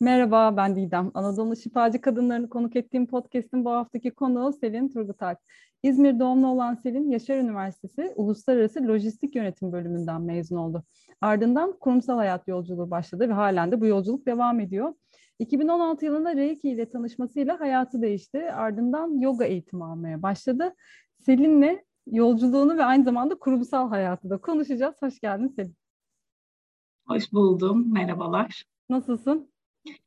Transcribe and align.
Merhaba, 0.00 0.56
ben 0.56 0.76
Didem. 0.76 1.10
Anadolu 1.14 1.56
şifacı 1.56 2.00
kadınlarını 2.00 2.48
konuk 2.48 2.76
ettiğim 2.76 3.06
podcast'in 3.06 3.64
bu 3.64 3.70
haftaki 3.70 4.10
konuğu 4.10 4.52
Selin 4.52 4.88
Turgutak. 4.88 5.38
İzmir 5.82 6.20
doğumlu 6.20 6.46
olan 6.46 6.74
Selin, 6.74 7.10
Yaşar 7.10 7.38
Üniversitesi 7.38 8.12
Uluslararası 8.16 8.88
Lojistik 8.88 9.36
Yönetim 9.36 9.72
bölümünden 9.72 10.22
mezun 10.22 10.56
oldu. 10.56 10.84
Ardından 11.20 11.78
kurumsal 11.78 12.16
hayat 12.16 12.48
yolculuğu 12.48 12.90
başladı 12.90 13.28
ve 13.28 13.32
halen 13.32 13.72
de 13.72 13.80
bu 13.80 13.86
yolculuk 13.86 14.26
devam 14.26 14.60
ediyor. 14.60 14.94
2016 15.38 16.04
yılında 16.04 16.36
Reiki 16.36 16.68
ile 16.68 16.90
tanışmasıyla 16.90 17.60
hayatı 17.60 18.02
değişti. 18.02 18.52
Ardından 18.52 19.20
yoga 19.20 19.44
eğitimi 19.44 19.84
almaya 19.84 20.22
başladı. 20.22 20.74
Selin'le 21.18 21.78
yolculuğunu 22.06 22.76
ve 22.76 22.84
aynı 22.84 23.04
zamanda 23.04 23.34
kurumsal 23.34 23.88
hayatı 23.88 24.30
da 24.30 24.38
konuşacağız. 24.38 24.94
Hoş 25.00 25.20
geldin 25.20 25.48
Selin. 25.48 25.76
Hoş 27.06 27.32
buldum. 27.32 27.92
Merhabalar. 27.92 28.64
Nasılsın? 28.90 29.55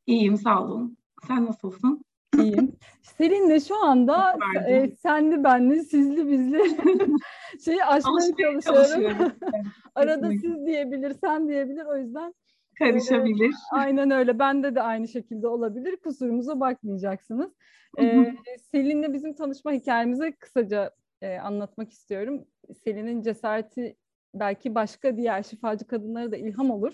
İyiyim, 0.08 0.38
sağ 0.38 0.64
olun. 0.64 0.98
Sen 1.28 1.46
nasılsın? 1.46 2.06
İyiyim. 2.38 2.76
Selin'le 3.02 3.60
şu 3.60 3.84
anda 3.84 4.38
e, 4.68 4.88
senli 4.88 5.44
benli, 5.44 5.84
sizli 5.84 6.28
bizli 6.28 6.78
şeyi 7.66 7.86
aşmaya 7.86 8.62
çalışıyorum. 8.62 9.32
Arada 9.96 10.30
siz 10.32 10.66
diyebilir, 10.66 11.16
sen 11.24 11.48
diyebilir. 11.48 11.86
O 11.86 11.98
yüzden 11.98 12.34
karışabilir. 12.80 13.50
E, 13.50 13.54
aynen 13.72 14.12
öyle. 14.12 14.40
Bende 14.40 14.76
de 14.76 14.82
aynı 14.82 15.08
şekilde 15.08 15.48
olabilir. 15.48 15.98
Kusurumuza 15.98 16.60
bakmayacaksınız. 16.60 17.52
E, 18.00 18.34
Selin'le 18.72 19.14
bizim 19.14 19.34
tanışma 19.36 19.72
hikayemizi 19.72 20.32
kısaca 20.32 20.92
e, 21.22 21.38
anlatmak 21.38 21.92
istiyorum. 21.92 22.46
Selin'in 22.84 23.22
cesareti 23.22 23.96
belki 24.34 24.76
başka 24.76 25.18
diğer 25.18 25.44
şifacı 25.44 25.88
kadınlara 25.88 26.32
da 26.32 26.38
ilham 26.38 26.72
olur. 26.72 26.94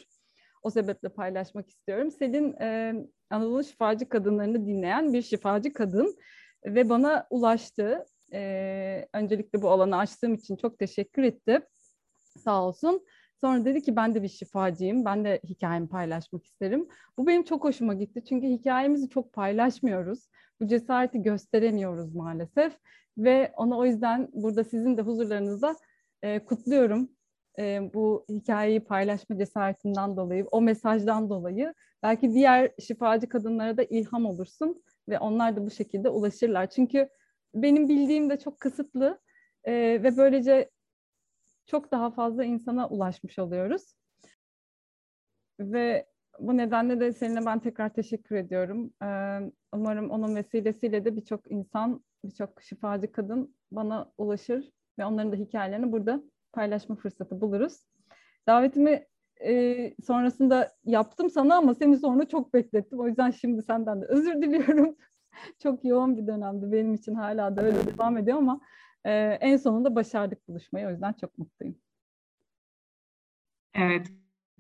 O 0.65 0.69
sebeple 0.69 1.09
paylaşmak 1.09 1.69
istiyorum. 1.69 2.11
Selin 2.11 2.53
e, 2.61 2.93
Anadolu 3.29 3.63
şifacı 3.63 4.09
kadınlarını 4.09 4.67
dinleyen 4.67 5.13
bir 5.13 5.21
şifacı 5.21 5.73
kadın 5.73 6.17
ve 6.65 6.89
bana 6.89 7.27
ulaştı. 7.29 8.05
E, 8.33 9.07
öncelikle 9.13 9.61
bu 9.61 9.69
alanı 9.69 9.97
açtığım 9.97 10.33
için 10.33 10.55
çok 10.55 10.79
teşekkür 10.79 11.23
etti. 11.23 11.59
Sağ 12.43 12.63
olsun. 12.63 13.05
Sonra 13.41 13.65
dedi 13.65 13.81
ki 13.81 13.95
ben 13.95 14.15
de 14.15 14.23
bir 14.23 14.27
şifacıyım. 14.27 15.05
Ben 15.05 15.25
de 15.25 15.41
hikayemi 15.43 15.89
paylaşmak 15.89 16.45
isterim. 16.45 16.87
Bu 17.17 17.27
benim 17.27 17.43
çok 17.43 17.63
hoşuma 17.63 17.93
gitti. 17.93 18.23
Çünkü 18.29 18.47
hikayemizi 18.47 19.09
çok 19.09 19.33
paylaşmıyoruz. 19.33 20.29
Bu 20.61 20.67
cesareti 20.67 21.21
gösteremiyoruz 21.21 22.15
maalesef. 22.15 22.77
Ve 23.17 23.51
onu 23.57 23.77
o 23.77 23.85
yüzden 23.85 24.29
burada 24.33 24.63
sizin 24.63 24.97
de 24.97 25.01
huzurlarınızda 25.01 25.75
e, 26.21 26.45
kutluyorum 26.45 27.14
e, 27.59 27.93
bu 27.93 28.25
hikayeyi 28.29 28.79
paylaşma 28.79 29.37
cesaretinden 29.37 30.17
dolayı, 30.17 30.47
o 30.51 30.61
mesajdan 30.61 31.29
dolayı 31.29 31.73
belki 32.03 32.33
diğer 32.33 32.71
şifacı 32.79 33.29
kadınlara 33.29 33.77
da 33.77 33.83
ilham 33.83 34.25
olursun 34.25 34.83
ve 35.09 35.19
onlar 35.19 35.55
da 35.55 35.65
bu 35.65 35.71
şekilde 35.71 36.09
ulaşırlar. 36.09 36.69
Çünkü 36.69 37.09
benim 37.53 37.89
bildiğim 37.89 38.29
de 38.29 38.39
çok 38.39 38.59
kısıtlı 38.59 39.19
e, 39.63 39.73
ve 40.03 40.17
böylece 40.17 40.69
çok 41.67 41.91
daha 41.91 42.11
fazla 42.11 42.43
insana 42.43 42.87
ulaşmış 42.89 43.39
oluyoruz. 43.39 43.95
Ve 45.59 46.05
bu 46.39 46.57
nedenle 46.57 46.99
de 46.99 47.13
seninle 47.13 47.45
ben 47.45 47.59
tekrar 47.59 47.93
teşekkür 47.93 48.35
ediyorum. 48.35 48.93
Ee, 49.03 49.39
umarım 49.73 50.09
onun 50.09 50.35
vesilesiyle 50.35 51.05
de 51.05 51.15
birçok 51.15 51.51
insan, 51.51 52.03
birçok 52.25 52.61
şifacı 52.61 53.11
kadın 53.11 53.55
bana 53.71 54.11
ulaşır 54.17 54.71
ve 54.99 55.05
onların 55.05 55.31
da 55.31 55.35
hikayelerini 55.35 55.91
burada 55.91 56.23
paylaşma 56.55 56.95
fırsatı 56.95 57.41
buluruz. 57.41 57.79
Davetimi 58.47 59.05
e, 59.43 59.93
sonrasında 60.05 60.75
yaptım 60.85 61.29
sana 61.29 61.55
ama 61.55 61.73
seni 61.73 61.97
sonra 61.97 62.27
çok 62.27 62.53
beklettim. 62.53 62.99
O 62.99 63.07
yüzden 63.07 63.31
şimdi 63.31 63.61
senden 63.61 64.01
de 64.01 64.05
özür 64.05 64.41
diliyorum. 64.41 64.95
çok 65.63 65.85
yoğun 65.85 66.17
bir 66.17 66.27
dönemdi 66.27 66.71
benim 66.71 66.93
için 66.93 67.15
hala 67.15 67.57
da 67.57 67.61
öyle 67.61 67.77
devam 67.87 68.17
ediyor 68.17 68.37
ama 68.37 68.61
e, 69.03 69.11
en 69.41 69.57
sonunda 69.57 69.95
başardık 69.95 70.47
buluşmayı. 70.47 70.87
O 70.87 70.89
yüzden 70.89 71.13
çok 71.13 71.37
mutluyum. 71.37 71.75
Evet, 73.73 74.07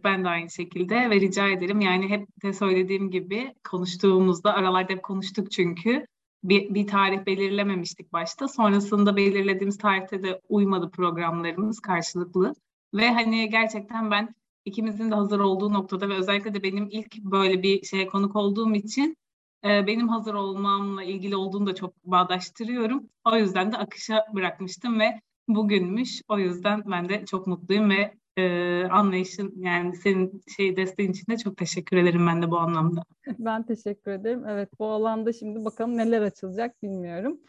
ben 0.03 0.23
de 0.23 0.29
aynı 0.29 0.49
şekilde 0.49 1.09
ve 1.09 1.15
rica 1.15 1.47
ederim. 1.49 1.81
Yani 1.81 2.09
hep 2.09 2.27
de 2.43 2.53
söylediğim 2.53 3.11
gibi 3.11 3.53
konuştuğumuzda 3.69 4.53
aralarda 4.53 4.93
hep 4.93 5.03
konuştuk 5.03 5.51
çünkü 5.51 6.05
bir, 6.49 6.73
bir 6.73 6.87
tarih 6.87 7.25
belirlememiştik 7.25 8.13
başta. 8.13 8.47
Sonrasında 8.47 9.15
belirlediğimiz 9.15 9.77
tarihte 9.77 10.23
de 10.23 10.41
uymadı 10.49 10.89
programlarımız 10.91 11.79
karşılıklı. 11.79 12.53
Ve 12.93 13.13
hani 13.13 13.49
gerçekten 13.49 14.11
ben 14.11 14.35
ikimizin 14.65 15.11
de 15.11 15.15
hazır 15.15 15.39
olduğu 15.39 15.73
noktada 15.73 16.09
ve 16.09 16.13
özellikle 16.13 16.53
de 16.53 16.63
benim 16.63 16.87
ilk 16.91 17.17
böyle 17.17 17.63
bir 17.63 17.83
şeye 17.85 18.07
konuk 18.07 18.35
olduğum 18.35 18.75
için 18.75 19.17
e, 19.65 19.87
benim 19.87 20.09
hazır 20.09 20.33
olmamla 20.33 21.03
ilgili 21.03 21.35
olduğunu 21.35 21.67
da 21.67 21.75
çok 21.75 22.05
bağdaştırıyorum. 22.05 23.09
O 23.25 23.35
yüzden 23.35 23.71
de 23.71 23.77
akışa 23.77 24.25
bırakmıştım 24.33 24.99
ve 24.99 25.21
bugünmüş. 25.47 26.21
O 26.27 26.39
yüzden 26.39 26.83
ben 26.85 27.09
de 27.09 27.25
çok 27.25 27.47
mutluyum 27.47 27.89
ve 27.89 28.13
e, 28.37 28.83
anlayışın 28.83 29.53
yani 29.57 29.95
senin 29.95 30.43
şey 30.57 30.77
desteğin 30.77 31.11
için 31.11 31.31
de 31.31 31.37
çok 31.37 31.57
teşekkür 31.57 31.97
ederim 31.97 32.27
ben 32.27 32.41
de 32.41 32.51
bu 32.51 32.57
anlamda. 32.57 33.03
Ben 33.39 33.63
teşekkür 33.63 34.11
ederim. 34.11 34.43
Evet 34.47 34.69
bu 34.79 34.87
alanda 34.87 35.33
şimdi 35.33 35.65
bakalım 35.65 35.97
neler 35.97 36.21
açılacak 36.21 36.83
bilmiyorum. 36.83 37.39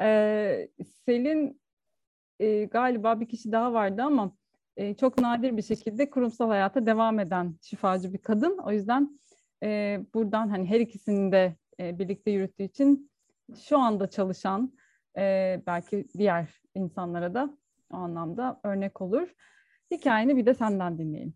Ee, 0.00 0.68
Selin 1.06 1.60
e, 2.40 2.64
galiba 2.64 3.20
bir 3.20 3.28
kişi 3.28 3.52
daha 3.52 3.72
vardı 3.72 4.02
ama 4.02 4.36
e, 4.76 4.94
çok 4.94 5.18
nadir 5.18 5.56
bir 5.56 5.62
şekilde 5.62 6.10
kurumsal 6.10 6.48
hayata 6.48 6.86
devam 6.86 7.18
eden 7.20 7.56
şifacı 7.62 8.12
bir 8.12 8.18
kadın. 8.18 8.58
O 8.58 8.72
yüzden 8.72 9.20
e, 9.62 10.00
buradan 10.14 10.48
hani 10.48 10.70
her 10.70 10.80
ikisini 10.80 11.32
de 11.32 11.56
e, 11.80 11.98
birlikte 11.98 12.30
yürüttüğü 12.30 12.62
için 12.62 13.10
şu 13.68 13.78
anda 13.78 14.10
çalışan 14.10 14.72
e, 15.18 15.62
belki 15.66 16.06
diğer 16.18 16.60
insanlara 16.74 17.34
da 17.34 17.56
o 17.92 17.96
anlamda 17.96 18.60
örnek 18.64 19.00
olur. 19.00 19.28
Hikayeni 19.90 20.36
bir 20.36 20.46
de 20.46 20.54
senden 20.54 20.98
dinleyelim. 20.98 21.34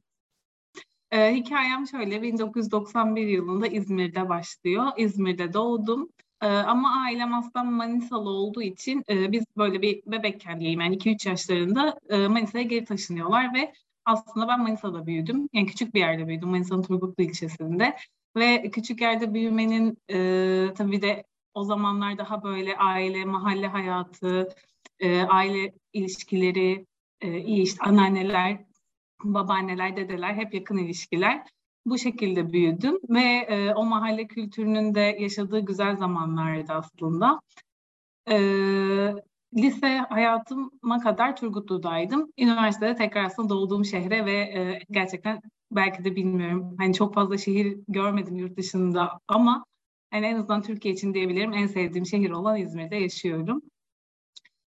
Ee, 1.11 1.35
hikayem 1.35 1.87
şöyle, 1.87 2.23
1991 2.23 3.27
yılında 3.27 3.67
İzmir'de 3.67 4.29
başlıyor. 4.29 4.87
İzmir'de 4.97 5.53
doğdum. 5.53 6.09
Ee, 6.43 6.47
ama 6.47 7.03
ailem 7.05 7.35
aslında 7.35 7.65
Manisalı 7.65 8.31
olduğu 8.31 8.63
için 8.63 9.05
e, 9.11 9.33
biz 9.33 9.45
böyle 9.57 9.83
bir 9.83 10.03
bebekken 10.07 10.61
diyeyim 10.61 10.81
yani 10.81 10.97
2-3 10.97 11.29
yaşlarında 11.29 11.99
e, 12.09 12.29
Manisa'ya 12.29 12.65
geri 12.65 12.85
taşınıyorlar 12.85 13.55
ve 13.55 13.73
aslında 14.05 14.49
ben 14.49 14.63
Manisa'da 14.63 15.07
büyüdüm. 15.07 15.49
Yani 15.53 15.67
küçük 15.67 15.95
bir 15.95 16.01
yerde 16.01 16.27
büyüdüm 16.27 16.49
Manisa'nın 16.49 16.83
Turgutlu 16.83 17.25
ilçesinde. 17.25 17.97
Ve 18.37 18.71
küçük 18.71 19.01
yerde 19.01 19.35
büyümenin 19.35 19.99
e, 20.11 20.75
tabii 20.75 21.03
de 21.03 21.25
o 21.55 21.65
zamanlar 21.65 22.19
daha 22.19 22.43
böyle 22.43 22.77
aile, 22.77 23.25
mahalle 23.25 23.67
hayatı, 23.67 24.49
e, 24.99 25.23
aile 25.23 25.73
ilişkileri, 25.93 26.87
e, 27.21 27.41
iyi 27.41 27.63
işte 27.63 27.83
anneanneler, 27.83 28.65
babaanneler, 29.25 29.97
dedeler 29.97 30.35
hep 30.35 30.55
yakın 30.55 30.79
ilişkiler. 30.79 31.43
Bu 31.87 31.99
şekilde 31.99 32.53
büyüdüm 32.53 32.99
ve 33.09 33.47
e, 33.49 33.75
o 33.75 33.85
mahalle 33.85 34.27
kültürünün 34.27 34.95
de 34.95 35.17
yaşadığı 35.21 35.61
güzel 35.61 35.97
zamanlardı 35.97 36.73
aslında. 36.73 37.41
E, 38.31 38.37
lise 39.57 39.99
hayatıma 39.99 41.01
kadar 41.03 41.37
Turgutlu'daydım. 41.37 42.33
Üniversitede 42.39 42.95
tekrar 42.95 43.25
aslında 43.25 43.49
doğduğum 43.49 43.85
şehre 43.85 44.27
ve 44.27 44.33
e, 44.33 44.83
gerçekten 44.91 45.41
belki 45.73 46.05
de 46.05 46.17
bilmiyorum 46.17 46.75
hani 46.79 46.95
çok 46.95 47.15
fazla 47.15 47.39
şehir 47.39 47.79
görmedim 47.89 48.37
yurt 48.37 48.57
dışında 48.57 49.21
ama 49.29 49.65
yani 50.13 50.27
en 50.27 50.37
azından 50.37 50.63
Türkiye 50.63 50.95
için 50.95 51.15
diyebilirim 51.15 51.53
en 51.53 51.67
sevdiğim 51.67 52.07
şehir 52.07 52.31
olan 52.31 52.57
İzmir'de 52.57 52.97
yaşıyorum. 52.97 53.63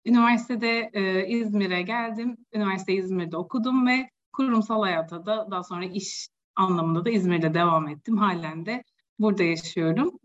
Üniversitede 0.05 0.89
e, 0.93 1.27
İzmir'e 1.27 1.81
geldim. 1.81 2.37
Üniversite 2.53 2.93
İzmir'de 2.93 3.37
okudum 3.37 3.87
ve 3.87 4.09
kurumsal 4.33 4.81
hayata 4.81 5.25
da 5.25 5.51
daha 5.51 5.63
sonra 5.63 5.85
iş 5.85 6.27
anlamında 6.55 7.05
da 7.05 7.09
İzmir'de 7.09 7.53
devam 7.53 7.87
ettim. 7.87 8.17
Halen 8.17 8.65
de 8.65 8.83
burada 9.19 9.43
yaşıyorum. 9.43 10.19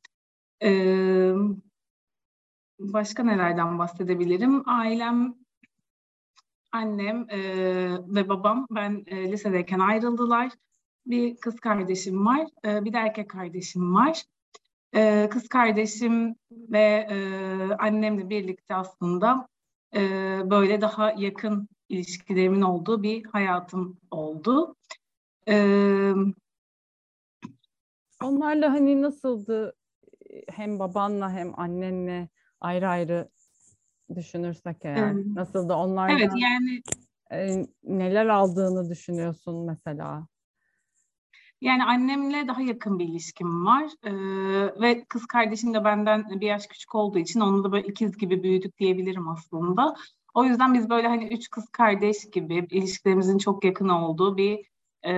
E, 0.62 0.70
başka 2.78 3.22
nelerden 3.22 3.78
bahsedebilirim? 3.78 4.68
Ailem, 4.68 5.34
annem 6.72 7.26
e, 7.30 7.38
ve 8.06 8.28
babam 8.28 8.66
ben 8.70 9.04
e, 9.06 9.32
lisedeyken 9.32 9.78
ayrıldılar. 9.78 10.52
Bir 11.06 11.36
kız 11.36 11.60
kardeşim 11.60 12.26
var, 12.26 12.46
e, 12.64 12.84
bir 12.84 12.92
de 12.92 12.98
erkek 12.98 13.30
kardeşim 13.30 13.94
var. 13.94 14.22
E, 14.94 15.28
kız 15.30 15.48
kardeşim 15.48 16.34
ve 16.50 17.06
e, 17.10 17.18
annemle 17.78 18.30
birlikte 18.30 18.74
aslında 18.74 19.48
e, 19.94 20.00
böyle 20.44 20.80
daha 20.80 21.12
yakın 21.12 21.68
ilişkilerimin 21.88 22.62
olduğu 22.62 23.02
bir 23.02 23.24
hayatım 23.24 23.98
oldu. 24.10 24.74
E, 25.48 26.12
Onlarla 28.22 28.72
hani 28.72 29.02
nasıldı 29.02 29.74
hem 30.48 30.78
babanla 30.78 31.32
hem 31.32 31.60
annenle 31.60 32.28
ayrı 32.60 32.88
ayrı 32.88 33.28
düşünürsek 34.14 34.76
eğer 34.84 35.12
evet. 35.12 35.26
nasıldı 35.26 35.74
onlardan 35.74 36.18
evet, 36.18 36.32
yani 36.36 36.82
e, 37.32 37.66
neler 37.84 38.26
aldığını 38.26 38.90
düşünüyorsun 38.90 39.66
mesela? 39.66 40.26
Yani 41.60 41.84
annemle 41.84 42.48
daha 42.48 42.62
yakın 42.62 42.98
bir 42.98 43.04
ilişkim 43.04 43.66
var 43.66 43.84
ee, 44.04 44.12
ve 44.80 45.04
kız 45.04 45.26
kardeşim 45.26 45.74
de 45.74 45.84
benden 45.84 46.40
bir 46.40 46.46
yaş 46.46 46.66
küçük 46.66 46.94
olduğu 46.94 47.18
için 47.18 47.40
onunla 47.40 47.64
da 47.64 47.72
böyle 47.72 47.86
ikiz 47.86 48.18
gibi 48.18 48.42
büyüdük 48.42 48.78
diyebilirim 48.78 49.28
aslında. 49.28 49.94
O 50.34 50.44
yüzden 50.44 50.74
biz 50.74 50.90
böyle 50.90 51.08
hani 51.08 51.28
üç 51.28 51.50
kız 51.50 51.68
kardeş 51.68 52.30
gibi 52.32 52.66
ilişkilerimizin 52.70 53.38
çok 53.38 53.64
yakın 53.64 53.88
olduğu 53.88 54.36
bir 54.36 54.66
e, 55.04 55.12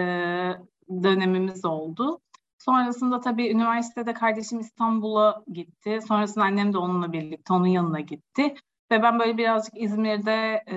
dönemimiz 1.02 1.64
oldu. 1.64 2.20
Sonrasında 2.58 3.20
tabii 3.20 3.48
üniversitede 3.50 4.14
kardeşim 4.14 4.60
İstanbul'a 4.60 5.44
gitti. 5.52 5.98
Sonrasında 6.08 6.44
annem 6.44 6.72
de 6.72 6.78
onunla 6.78 7.12
birlikte 7.12 7.52
onun 7.52 7.66
yanına 7.66 8.00
gitti. 8.00 8.54
Ve 8.90 9.02
ben 9.02 9.18
böyle 9.18 9.38
birazcık 9.38 9.74
İzmir'de 9.82 10.64
e, 10.70 10.76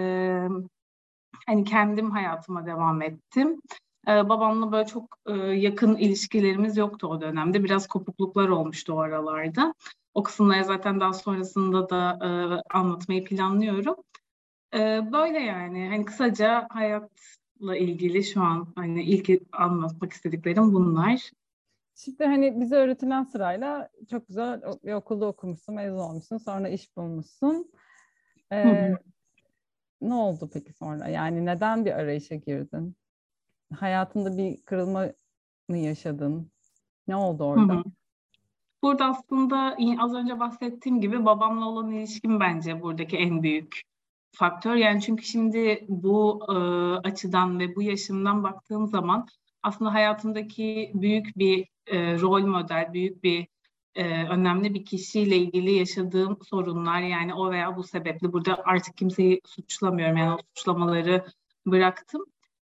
hani 1.48 1.63
kendim 1.63 2.12
hayatıma 2.12 2.66
devam 2.66 3.01
ettim. 3.01 3.62
E, 4.07 4.29
babamla 4.29 4.71
böyle 4.71 4.85
çok 4.85 5.17
e, 5.25 5.33
yakın 5.38 5.95
ilişkilerimiz 5.95 6.77
yoktu 6.77 7.07
o 7.07 7.21
dönemde. 7.21 7.63
Biraz 7.63 7.88
kopukluklar 7.88 8.50
olmuştu 8.50 8.94
o 8.94 8.97
aralarda. 8.97 9.73
O 10.13 10.23
kısımları 10.23 10.65
zaten 10.65 11.00
daha 11.00 11.13
sonrasında 11.13 11.89
da 11.89 12.19
e, 12.21 12.27
anlatmayı 12.77 13.23
planlıyorum. 13.23 13.95
E, 14.73 14.79
böyle 15.11 15.39
yani 15.39 15.88
hani 15.89 16.05
kısaca 16.05 16.67
hayatla 16.69 17.77
ilgili 17.77 18.23
şu 18.23 18.41
an 18.41 18.67
hani 18.75 19.03
ilk 19.03 19.41
anlatmak 19.51 20.13
istediklerim 20.13 20.73
bunlar. 20.73 21.31
Şimdi 21.95 22.25
hani 22.25 22.61
bize 22.61 22.75
öğretilen 22.75 23.23
sırayla 23.23 23.89
çok 24.09 24.27
güzel 24.27 24.61
bir 24.83 24.94
okulda 24.94 25.25
okumuşsun, 25.25 25.75
mezun 25.75 25.97
olmuşsun, 25.97 26.38
sonra 26.38 26.69
iş 26.69 26.97
bulmuşsun. 26.97 27.71
Ee, 28.51 28.91
ne 30.01 30.13
oldu 30.13 30.49
peki 30.53 30.73
sonra? 30.73 31.07
Yani 31.07 31.45
neden 31.45 31.85
bir 31.85 31.91
arayışa 31.91 32.35
girdin? 32.35 32.95
Hayatında 33.73 34.37
bir 34.37 34.61
kırılma 34.61 35.05
mı 35.69 35.77
yaşadın? 35.77 36.51
Ne 37.07 37.15
oldu 37.15 37.43
orada? 37.43 37.73
Hı 37.73 37.77
hı. 37.77 37.83
Burada 38.83 39.05
aslında 39.05 39.77
az 39.99 40.13
önce 40.13 40.39
bahsettiğim 40.39 41.01
gibi 41.01 41.25
babamla 41.25 41.65
olan 41.65 41.91
ilişkim 41.91 42.39
bence 42.39 42.81
buradaki 42.81 43.17
en 43.17 43.43
büyük 43.43 43.81
faktör. 44.31 44.75
Yani 44.75 45.01
çünkü 45.01 45.23
şimdi 45.23 45.85
bu 45.89 46.45
e, 46.49 46.53
açıdan 47.07 47.59
ve 47.59 47.75
bu 47.75 47.81
yaşımdan 47.81 48.43
baktığım 48.43 48.87
zaman 48.87 49.27
aslında 49.63 49.93
hayatımdaki 49.93 50.91
büyük 50.93 51.37
bir 51.37 51.67
e, 51.87 52.19
rol 52.19 52.41
model, 52.45 52.93
büyük 52.93 53.23
bir 53.23 53.47
e, 53.95 54.27
önemli 54.27 54.73
bir 54.73 54.85
kişiyle 54.85 55.37
ilgili 55.37 55.71
yaşadığım 55.71 56.37
sorunlar 56.41 57.01
yani 57.01 57.33
o 57.33 57.51
veya 57.51 57.77
bu 57.77 57.83
sebeple 57.83 58.33
burada 58.33 58.61
artık 58.65 58.97
kimseyi 58.97 59.41
suçlamıyorum 59.45 60.17
yani 60.17 60.33
o 60.33 60.37
suçlamaları 60.55 61.25
bıraktım. 61.65 62.25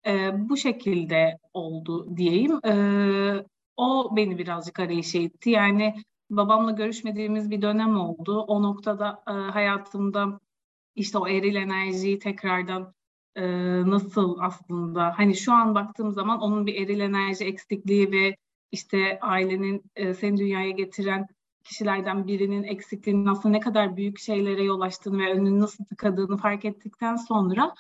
E, 0.07 0.31
bu 0.49 0.57
şekilde 0.57 1.39
oldu 1.53 2.17
diyeyim. 2.17 2.61
E, 2.67 2.75
o 3.77 4.17
beni 4.17 4.39
birazcık 4.39 4.81
arayışa 4.81 5.19
itti. 5.19 5.51
Yani 5.51 5.95
babamla 6.31 6.71
görüşmediğimiz 6.71 7.51
bir 7.51 7.63
dönem 7.63 7.97
oldu. 7.97 8.41
O 8.41 8.63
noktada 8.63 9.23
e, 9.29 9.31
hayatımda 9.31 10.41
işte 10.95 11.19
o 11.19 11.29
eril 11.29 11.55
enerjiyi 11.55 12.19
tekrardan 12.19 12.95
e, 13.37 13.43
nasıl 13.91 14.39
aslında 14.41 15.19
hani 15.19 15.37
şu 15.37 15.53
an 15.53 15.75
baktığım 15.75 16.13
zaman 16.13 16.41
onun 16.41 16.67
bir 16.67 16.75
eril 16.75 17.01
enerji 17.01 17.45
eksikliği 17.45 18.13
ve 18.13 18.37
işte 18.73 19.19
ailenin 19.21 19.83
e, 19.97 20.15
seni 20.15 20.37
dünyaya 20.37 20.71
getiren 20.71 21.27
kişilerden 21.65 22.27
birinin 22.27 22.63
eksikliğinin 22.63 23.27
aslında 23.27 23.53
ne 23.53 23.61
kadar 23.61 23.97
büyük 23.97 24.19
şeylere 24.19 24.63
yol 24.63 24.81
açtığını 24.81 25.19
ve 25.19 25.33
önünü 25.33 25.61
nasıl 25.61 25.85
tıkadığını 25.85 26.37
fark 26.37 26.65
ettikten 26.65 27.17
sonra 27.17 27.75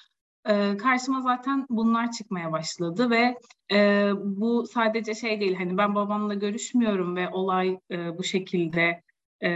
e, 0.48 0.76
karşıma 0.76 1.20
zaten 1.20 1.66
bunlar 1.70 2.12
çıkmaya 2.12 2.52
başladı 2.52 3.10
ve 3.10 3.38
e, 3.72 4.10
bu 4.24 4.66
sadece 4.66 5.14
şey 5.14 5.40
değil 5.40 5.54
hani 5.54 5.78
ben 5.78 5.94
babamla 5.94 6.34
görüşmüyorum 6.34 7.16
ve 7.16 7.28
olay 7.28 7.78
e, 7.90 8.18
bu 8.18 8.24
şekilde 8.24 9.02
e, 9.42 9.50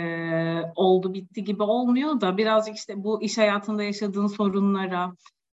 oldu 0.76 1.14
bitti 1.14 1.44
gibi 1.44 1.62
olmuyor 1.62 2.20
da 2.20 2.36
birazcık 2.36 2.76
işte 2.76 3.04
bu 3.04 3.22
iş 3.22 3.38
hayatında 3.38 3.82
yaşadığın 3.82 4.26
sorunlara 4.26 5.12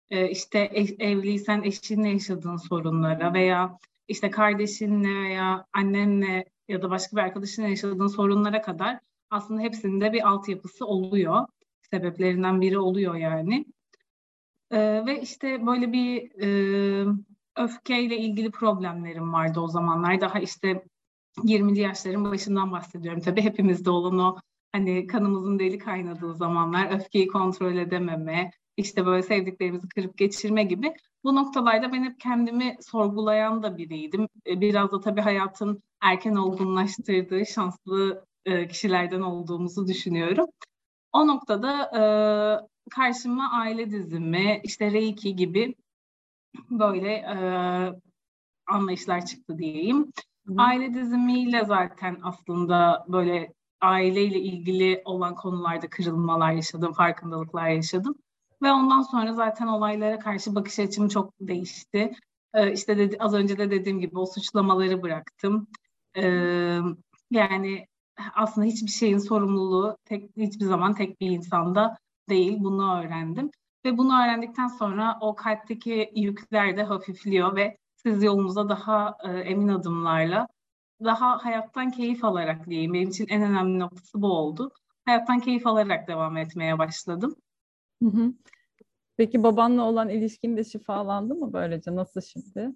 e, 0.09 0.29
işte 0.29 0.59
evliysen 0.99 1.63
eşinle 1.63 2.09
yaşadığın 2.09 2.57
sorunlara 2.57 3.33
veya 3.33 3.77
işte 4.07 4.29
kardeşinle 4.29 5.23
veya 5.23 5.65
annenle 5.73 6.45
ya 6.67 6.81
da 6.81 6.89
başka 6.89 7.17
bir 7.17 7.21
arkadaşınla 7.21 7.67
yaşadığın 7.67 8.07
sorunlara 8.07 8.61
kadar 8.61 8.99
aslında 9.29 9.61
hepsinde 9.61 10.13
bir 10.13 10.27
altyapısı 10.27 10.85
oluyor. 10.85 11.45
Sebeplerinden 11.91 12.61
biri 12.61 12.77
oluyor 12.79 13.15
yani. 13.15 13.65
Ee, 14.71 15.05
ve 15.05 15.21
işte 15.21 15.65
böyle 15.65 15.93
bir 15.93 16.31
e, 16.41 17.05
öfkeyle 17.57 18.17
ilgili 18.17 18.51
problemlerim 18.51 19.33
vardı 19.33 19.59
o 19.59 19.67
zamanlar. 19.67 20.21
Daha 20.21 20.39
işte 20.39 20.83
20'li 21.43 21.79
yaşların 21.79 22.31
başından 22.31 22.71
bahsediyorum. 22.71 23.21
Tabii 23.21 23.41
hepimizde 23.41 23.89
olan 23.89 24.19
o 24.19 24.37
hani 24.71 25.07
kanımızın 25.07 25.59
deli 25.59 25.77
kaynadığı 25.77 26.35
zamanlar 26.35 26.91
öfkeyi 26.95 27.27
kontrol 27.27 27.75
edememe, 27.75 28.51
işte 28.77 29.05
böyle 29.05 29.23
sevdiklerimizi 29.23 29.87
kırıp 29.89 30.17
geçirme 30.17 30.63
gibi 30.63 30.93
bu 31.23 31.35
noktalarda 31.35 31.93
ben 31.93 32.03
hep 32.03 32.19
kendimi 32.19 32.77
sorgulayan 32.81 33.63
da 33.63 33.77
biriydim. 33.77 34.27
E, 34.47 34.61
biraz 34.61 34.91
da 34.91 34.99
tabii 34.99 35.21
hayatın 35.21 35.83
erken 36.01 36.35
olgunlaştırdığı 36.35 37.45
şanslı 37.45 38.25
e, 38.45 38.67
kişilerden 38.67 39.21
olduğumuzu 39.21 39.87
düşünüyorum. 39.87 40.47
O 41.13 41.27
noktada 41.27 41.83
e, 41.83 42.03
karşıma 42.89 43.51
aile 43.51 43.91
dizimi, 43.91 44.61
işte 44.63 44.91
Reiki 44.91 45.35
gibi 45.35 45.75
böyle 46.69 47.25
anlayışlar 48.67 49.25
çıktı 49.25 49.57
diyeyim. 49.57 50.11
Hı. 50.47 50.53
Aile 50.57 50.93
dizimiyle 50.93 51.65
zaten 51.65 52.17
aslında 52.23 53.05
böyle 53.07 53.53
aileyle 53.81 54.39
ilgili 54.39 55.01
olan 55.05 55.35
konularda 55.35 55.89
kırılmalar 55.89 56.51
yaşadım, 56.51 56.93
farkındalıklar 56.93 57.69
yaşadım. 57.69 58.15
Ve 58.61 58.71
ondan 58.71 59.01
sonra 59.01 59.33
zaten 59.33 59.67
olaylara 59.67 60.19
karşı 60.19 60.55
bakış 60.55 60.79
açım 60.79 61.07
çok 61.07 61.33
değişti. 61.41 62.11
Ee, 62.53 62.73
işte 62.73 62.97
dedi, 62.97 63.17
az 63.19 63.33
önce 63.33 63.57
de 63.57 63.71
dediğim 63.71 63.99
gibi 63.99 64.19
o 64.19 64.25
suçlamaları 64.25 65.01
bıraktım. 65.01 65.67
Ee, 66.17 66.79
yani 67.31 67.87
aslında 68.35 68.67
hiçbir 68.67 68.91
şeyin 68.91 69.17
sorumluluğu 69.17 69.97
tek, 70.05 70.37
hiçbir 70.37 70.65
zaman 70.65 70.95
tek 70.95 71.21
bir 71.21 71.31
insanda 71.31 71.97
değil. 72.29 72.57
Bunu 72.59 72.99
öğrendim. 72.99 73.51
Ve 73.85 73.97
bunu 73.97 74.23
öğrendikten 74.23 74.67
sonra 74.67 75.17
o 75.21 75.35
kalpteki 75.35 76.11
yükler 76.15 76.77
de 76.77 76.83
hafifliyor 76.83 77.55
ve 77.55 77.77
siz 77.95 78.23
yolunuza 78.23 78.69
daha 78.69 79.17
e, 79.23 79.29
emin 79.29 79.67
adımlarla, 79.67 80.47
daha 81.03 81.45
hayattan 81.45 81.91
keyif 81.91 82.23
alarak 82.23 82.69
diyeyim. 82.69 82.93
Benim 82.93 83.09
için 83.09 83.27
en 83.29 83.41
önemli 83.41 83.79
noktası 83.79 84.21
bu 84.21 84.27
oldu. 84.27 84.71
Hayattan 85.05 85.39
keyif 85.39 85.67
alarak 85.67 86.07
devam 86.07 86.37
etmeye 86.37 86.79
başladım. 86.79 87.35
Hı 88.03 88.09
hı. 88.09 88.33
Peki 89.17 89.43
babanla 89.43 89.83
olan 89.83 90.09
ilişkin 90.09 90.57
de 90.57 90.63
şifalandı 90.63 91.35
mı 91.35 91.53
böylece? 91.53 91.95
Nasıl 91.95 92.21
şimdi 92.21 92.75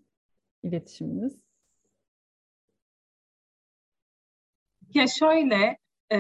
iletişiminiz? 0.64 1.47
Ya 4.98 5.08
şöyle, 5.08 5.78
e, 6.12 6.20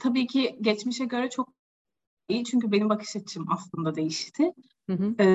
tabii 0.00 0.26
ki 0.26 0.58
geçmişe 0.60 1.04
göre 1.04 1.30
çok 1.30 1.48
iyi 2.28 2.44
çünkü 2.44 2.72
benim 2.72 2.88
bakış 2.88 3.16
açım 3.16 3.46
aslında 3.50 3.94
değişti. 3.94 4.52
Hı 4.90 4.92
hı. 4.92 5.14
E, 5.22 5.26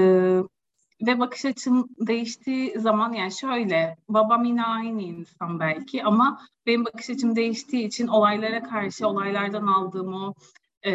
ve 1.08 1.20
bakış 1.20 1.46
açım 1.46 1.88
değiştiği 2.00 2.80
zaman 2.80 3.14
yani 3.14 3.32
şöyle, 3.32 3.96
babam 4.10 4.44
yine 4.46 4.64
aynı 4.64 5.02
insan 5.02 5.60
belki 5.60 6.04
ama 6.04 6.42
benim 6.66 6.86
bakış 6.86 7.10
açım 7.10 7.36
değiştiği 7.36 7.88
için 7.88 8.08
olaylara 8.08 8.64
karşı, 8.64 9.08
olaylardan 9.08 9.68
aldığım 9.68 10.14
o 10.14 10.34
e, 10.86 10.92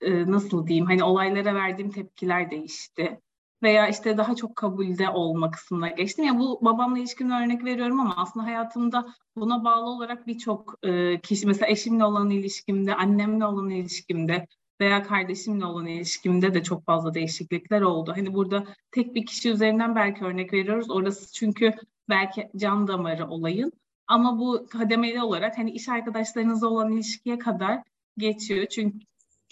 e, 0.00 0.30
nasıl 0.30 0.66
diyeyim 0.66 0.86
hani 0.86 1.04
olaylara 1.04 1.54
verdiğim 1.54 1.90
tepkiler 1.90 2.50
değişti 2.50 3.20
veya 3.64 3.88
işte 3.88 4.16
daha 4.16 4.36
çok 4.36 4.56
kabulde 4.56 5.10
olma 5.10 5.50
kısmına 5.50 5.88
geçtim. 5.88 6.24
Ya 6.24 6.32
yani 6.32 6.40
bu 6.40 6.58
babamla 6.62 6.98
ilişkin 6.98 7.30
örnek 7.30 7.64
veriyorum 7.64 8.00
ama 8.00 8.14
aslında 8.16 8.46
hayatımda 8.46 9.14
buna 9.36 9.64
bağlı 9.64 9.90
olarak 9.90 10.26
birçok 10.26 10.74
e, 10.82 11.20
kişi 11.20 11.46
mesela 11.46 11.70
eşimle 11.70 12.04
olan 12.04 12.30
ilişkimde, 12.30 12.94
annemle 12.94 13.44
olan 13.46 13.70
ilişkimde 13.70 14.46
veya 14.80 15.02
kardeşimle 15.02 15.64
olan 15.64 15.86
ilişkimde 15.86 16.54
de 16.54 16.62
çok 16.62 16.86
fazla 16.86 17.14
değişiklikler 17.14 17.80
oldu. 17.80 18.12
Hani 18.16 18.34
burada 18.34 18.64
tek 18.90 19.14
bir 19.14 19.26
kişi 19.26 19.50
üzerinden 19.50 19.96
belki 19.96 20.24
örnek 20.24 20.52
veriyoruz. 20.52 20.90
Orası 20.90 21.32
çünkü 21.32 21.74
belki 22.08 22.50
can 22.56 22.88
damarı 22.88 23.28
olayın. 23.28 23.72
Ama 24.06 24.38
bu 24.38 24.66
kademeli 24.70 25.22
olarak 25.22 25.58
hani 25.58 25.70
iş 25.70 25.88
arkadaşlarınızla 25.88 26.68
olan 26.68 26.92
ilişkiye 26.92 27.38
kadar 27.38 27.82
geçiyor. 28.18 28.66
Çünkü 28.66 28.98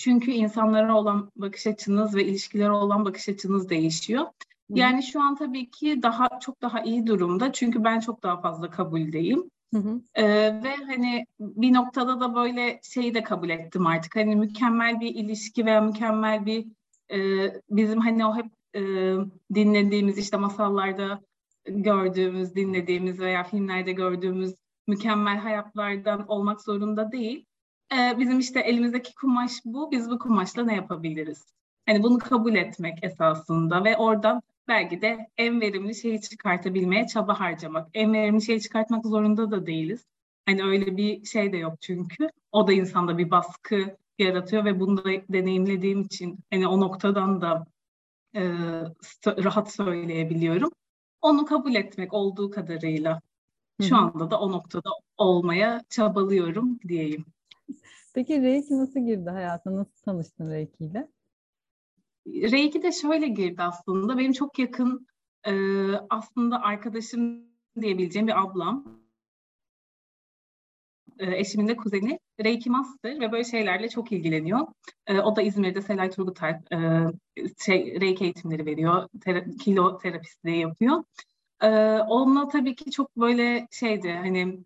çünkü 0.03 0.31
insanlara 0.31 0.97
olan 0.97 1.31
bakış 1.37 1.67
açınız 1.67 2.15
ve 2.15 2.25
ilişkilere 2.25 2.71
olan 2.71 3.05
bakış 3.05 3.29
açınız 3.29 3.69
değişiyor. 3.69 4.27
Yani 4.71 5.03
şu 5.03 5.23
an 5.23 5.37
tabii 5.37 5.71
ki 5.71 6.03
daha 6.03 6.29
çok 6.41 6.63
daha 6.63 6.83
iyi 6.83 7.07
durumda. 7.07 7.53
Çünkü 7.53 7.85
ben 7.85 8.01
çok 8.01 8.23
daha 8.23 8.41
fazla 8.41 8.71
kabuldeyim. 8.71 9.51
Hı 9.75 9.79
hı. 9.81 10.01
Ee, 10.15 10.25
ve 10.63 10.77
hani 10.87 11.27
bir 11.41 11.73
noktada 11.73 12.21
da 12.21 12.35
böyle 12.35 12.81
şeyi 12.83 13.15
de 13.15 13.23
kabul 13.23 13.51
ettim 13.51 13.87
artık. 13.87 14.17
Hani 14.17 14.37
mükemmel 14.37 15.01
bir 15.01 15.15
ilişki 15.15 15.67
veya 15.67 15.81
mükemmel 15.81 16.47
bir 16.47 16.67
e, 17.13 17.19
bizim 17.71 18.01
hani 18.01 18.27
o 18.27 18.37
hep 18.37 18.47
e, 18.75 18.81
dinlediğimiz 19.55 20.19
işte 20.19 20.37
masallarda 20.37 21.23
gördüğümüz, 21.65 22.55
dinlediğimiz 22.55 23.21
veya 23.21 23.45
filmlerde 23.45 23.93
gördüğümüz 23.93 24.55
mükemmel 24.87 25.39
hayatlardan 25.39 26.29
olmak 26.29 26.63
zorunda 26.63 27.13
değil. 27.13 27.47
Ee, 27.93 28.19
bizim 28.19 28.39
işte 28.39 28.61
elimizdeki 28.61 29.15
kumaş 29.15 29.53
bu, 29.65 29.91
biz 29.91 30.11
bu 30.11 30.19
kumaşla 30.19 30.65
ne 30.65 30.75
yapabiliriz? 30.75 31.47
Hani 31.87 32.03
bunu 32.03 32.19
kabul 32.19 32.55
etmek 32.55 33.05
esasında 33.05 33.85
ve 33.85 33.97
oradan 33.97 34.43
belki 34.69 35.01
de 35.01 35.31
en 35.37 35.61
verimli 35.61 35.95
şeyi 35.95 36.21
çıkartabilmeye 36.21 37.07
çaba 37.07 37.41
harcamak. 37.41 37.89
En 37.95 38.13
verimli 38.13 38.43
şeyi 38.43 38.61
çıkartmak 38.61 39.07
zorunda 39.07 39.51
da 39.51 39.67
değiliz. 39.67 40.07
Hani 40.47 40.63
öyle 40.63 40.97
bir 40.97 41.25
şey 41.25 41.53
de 41.53 41.57
yok 41.57 41.75
çünkü. 41.81 42.29
O 42.53 42.67
da 42.67 42.73
insanda 42.73 43.19
bir 43.19 43.31
baskı 43.31 43.97
yaratıyor 44.19 44.65
ve 44.65 44.81
bunu 44.81 45.05
da 45.05 45.11
deneyimlediğim 45.29 46.03
için 46.03 46.39
hani 46.51 46.69
o 46.69 46.81
noktadan 46.81 47.41
da 47.41 47.67
e, 48.35 48.43
rahat 49.27 49.73
söyleyebiliyorum. 49.73 50.71
Onu 51.21 51.45
kabul 51.47 51.75
etmek 51.75 52.13
olduğu 52.13 52.51
kadarıyla. 52.51 53.21
Şu 53.83 53.97
anda 53.97 54.31
da 54.31 54.41
o 54.41 54.53
noktada 54.53 54.91
olmaya 55.17 55.83
çabalıyorum 55.89 56.81
diyeyim. 56.89 57.25
Peki 58.15 58.43
Reiki 58.43 58.79
nasıl 58.79 59.01
girdi 59.01 59.31
hayatına? 59.31 59.77
Nasıl 59.77 60.03
tanıştın 60.05 60.51
Reiki 60.51 60.85
ile? 60.85 61.09
Reiki 62.27 62.83
de 62.83 62.93
şöyle 62.93 63.29
girdi 63.29 63.63
aslında. 63.63 64.19
Benim 64.19 64.33
çok 64.33 64.59
yakın 64.59 65.07
e, 65.47 65.53
aslında 66.11 66.63
arkadaşım 66.63 67.47
diyebileceğim 67.81 68.29
bir 68.29 68.43
ablam. 68.43 69.03
E, 71.19 71.37
eşimin 71.39 71.69
de 71.69 71.77
kuzeni 71.77 72.19
Reiki 72.45 72.71
Master 72.71 73.21
ve 73.21 73.33
böyle 73.33 73.45
şeylerle 73.45 73.89
çok 73.89 74.13
ilgileniyor. 74.13 74.67
E, 75.07 75.21
o 75.21 75.37
da 75.37 75.43
İzmir'de 75.43 75.83
Selay 75.83 76.11
Turgutay 76.11 76.51
e, 76.73 76.79
şey, 77.65 78.01
Reiki 78.01 78.25
eğitimleri 78.25 78.67
veriyor. 78.67 79.09
Tera, 79.21 79.45
kilo 79.61 79.99
terapistliği 79.99 80.59
yapıyor. 80.59 81.05
E, 81.63 81.69
onunla 81.99 82.49
tabii 82.49 82.75
ki 82.77 82.91
çok 82.91 83.17
böyle 83.17 83.69
şeydi 83.71 84.13
hani 84.13 84.65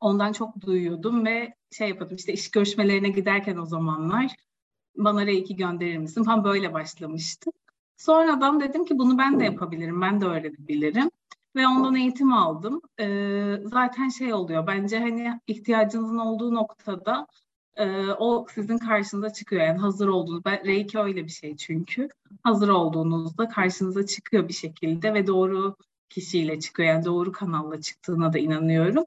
ondan 0.00 0.32
çok 0.32 0.60
duyuyordum 0.60 1.26
ve 1.26 1.54
şey 1.70 1.88
yapıyordum 1.88 2.16
işte 2.16 2.32
iş 2.32 2.50
görüşmelerine 2.50 3.08
giderken 3.08 3.56
o 3.56 3.66
zamanlar 3.66 4.34
bana 4.96 5.26
Reiki 5.26 5.56
gönderir 5.56 5.98
misin 5.98 6.24
falan 6.24 6.44
böyle 6.44 6.72
başlamıştı. 6.72 7.50
Sonradan 7.96 8.60
dedim 8.60 8.84
ki 8.84 8.98
bunu 8.98 9.18
ben 9.18 9.40
de 9.40 9.44
yapabilirim, 9.44 10.00
ben 10.00 10.20
de 10.20 10.24
öğrenebilirim. 10.24 11.10
Ve 11.56 11.66
ondan 11.68 11.94
eğitim 11.94 12.32
aldım. 12.32 12.80
Ee, 13.00 13.56
zaten 13.64 14.08
şey 14.08 14.34
oluyor, 14.34 14.66
bence 14.66 14.98
hani 15.00 15.40
ihtiyacınızın 15.46 16.18
olduğu 16.18 16.54
noktada 16.54 17.26
e, 17.76 18.06
o 18.10 18.46
sizin 18.54 18.78
karşınıza 18.78 19.32
çıkıyor. 19.32 19.62
Yani 19.62 19.78
hazır 19.78 20.08
olduğunuz, 20.08 20.44
ben, 20.44 20.64
Reiki 20.64 20.98
öyle 20.98 21.24
bir 21.24 21.30
şey 21.30 21.56
çünkü. 21.56 22.08
Hazır 22.42 22.68
olduğunuzda 22.68 23.48
karşınıza 23.48 24.06
çıkıyor 24.06 24.48
bir 24.48 24.52
şekilde 24.52 25.14
ve 25.14 25.26
doğru 25.26 25.76
kişiyle 26.08 26.60
çıkıyor. 26.60 26.88
Yani 26.88 27.04
doğru 27.04 27.32
kanalla 27.32 27.80
çıktığına 27.80 28.32
da 28.32 28.38
inanıyorum. 28.38 29.04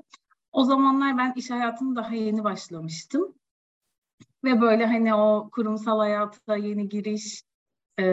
O 0.53 0.63
zamanlar 0.63 1.17
ben 1.17 1.33
iş 1.36 1.50
hayatını 1.50 1.95
daha 1.95 2.15
yeni 2.15 2.43
başlamıştım. 2.43 3.36
Ve 4.43 4.62
böyle 4.62 4.86
hani 4.86 5.15
o 5.15 5.50
kurumsal 5.51 6.00
hayata 6.00 6.55
yeni 6.57 6.89
giriş, 6.89 7.43
e, 8.00 8.03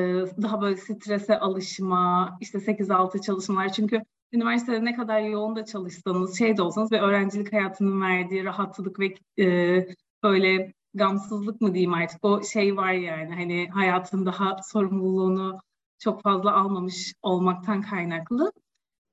daha 0.42 0.60
böyle 0.60 0.76
strese 0.76 1.38
alışma, 1.38 2.36
işte 2.40 2.60
8-6 2.60 3.20
çalışmalar. 3.20 3.72
Çünkü 3.72 4.02
üniversitede 4.32 4.84
ne 4.84 4.96
kadar 4.96 5.20
yoğun 5.20 5.56
da 5.56 5.64
çalışsanız, 5.64 6.38
şey 6.38 6.56
de 6.56 6.62
olsanız 6.62 6.92
ve 6.92 7.00
öğrencilik 7.00 7.52
hayatının 7.52 8.00
verdiği 8.02 8.44
rahatlık 8.44 9.00
ve 9.00 9.14
e, 9.44 9.86
böyle 10.22 10.74
gamsızlık 10.94 11.60
mı 11.60 11.74
diyeyim 11.74 11.94
artık 11.94 12.24
o 12.24 12.42
şey 12.44 12.76
var 12.76 12.92
yani 12.92 13.34
hani 13.34 13.68
hayatın 13.68 14.26
daha 14.26 14.56
sorumluluğunu 14.62 15.58
çok 15.98 16.22
fazla 16.22 16.54
almamış 16.56 17.14
olmaktan 17.22 17.82
kaynaklı. 17.82 18.52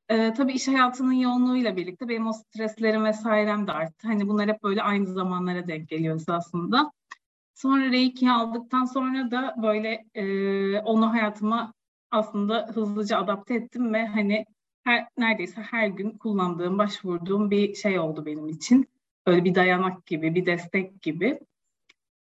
Ee, 0.09 0.33
tabii 0.33 0.53
iş 0.53 0.67
hayatının 0.67 1.13
yoğunluğuyla 1.13 1.77
birlikte 1.77 2.09
benim 2.09 2.27
o 2.27 2.33
streslerim 2.33 3.05
vesairem 3.05 3.67
de 3.67 3.71
arttı. 3.71 4.07
Hani 4.07 4.27
bunlar 4.27 4.47
hep 4.49 4.63
böyle 4.63 4.81
aynı 4.81 5.05
zamanlara 5.05 5.67
denk 5.67 5.89
geliyor 5.89 6.21
aslında. 6.27 6.91
Sonra 7.55 7.91
Reiki'yi 7.91 8.31
aldıktan 8.31 8.85
sonra 8.85 9.31
da 9.31 9.55
böyle 9.61 10.05
e, 10.15 10.79
onu 10.79 11.13
hayatıma 11.13 11.73
aslında 12.11 12.67
hızlıca 12.73 13.17
adapte 13.17 13.55
ettim 13.55 13.93
ve 13.93 14.07
hani 14.07 14.45
her, 14.83 15.07
neredeyse 15.17 15.61
her 15.61 15.87
gün 15.87 16.11
kullandığım, 16.11 16.77
başvurduğum 16.77 17.51
bir 17.51 17.75
şey 17.75 17.99
oldu 17.99 18.25
benim 18.25 18.47
için. 18.49 18.87
Böyle 19.27 19.43
bir 19.43 19.55
dayanak 19.55 20.05
gibi, 20.05 20.35
bir 20.35 20.45
destek 20.45 21.01
gibi. 21.01 21.39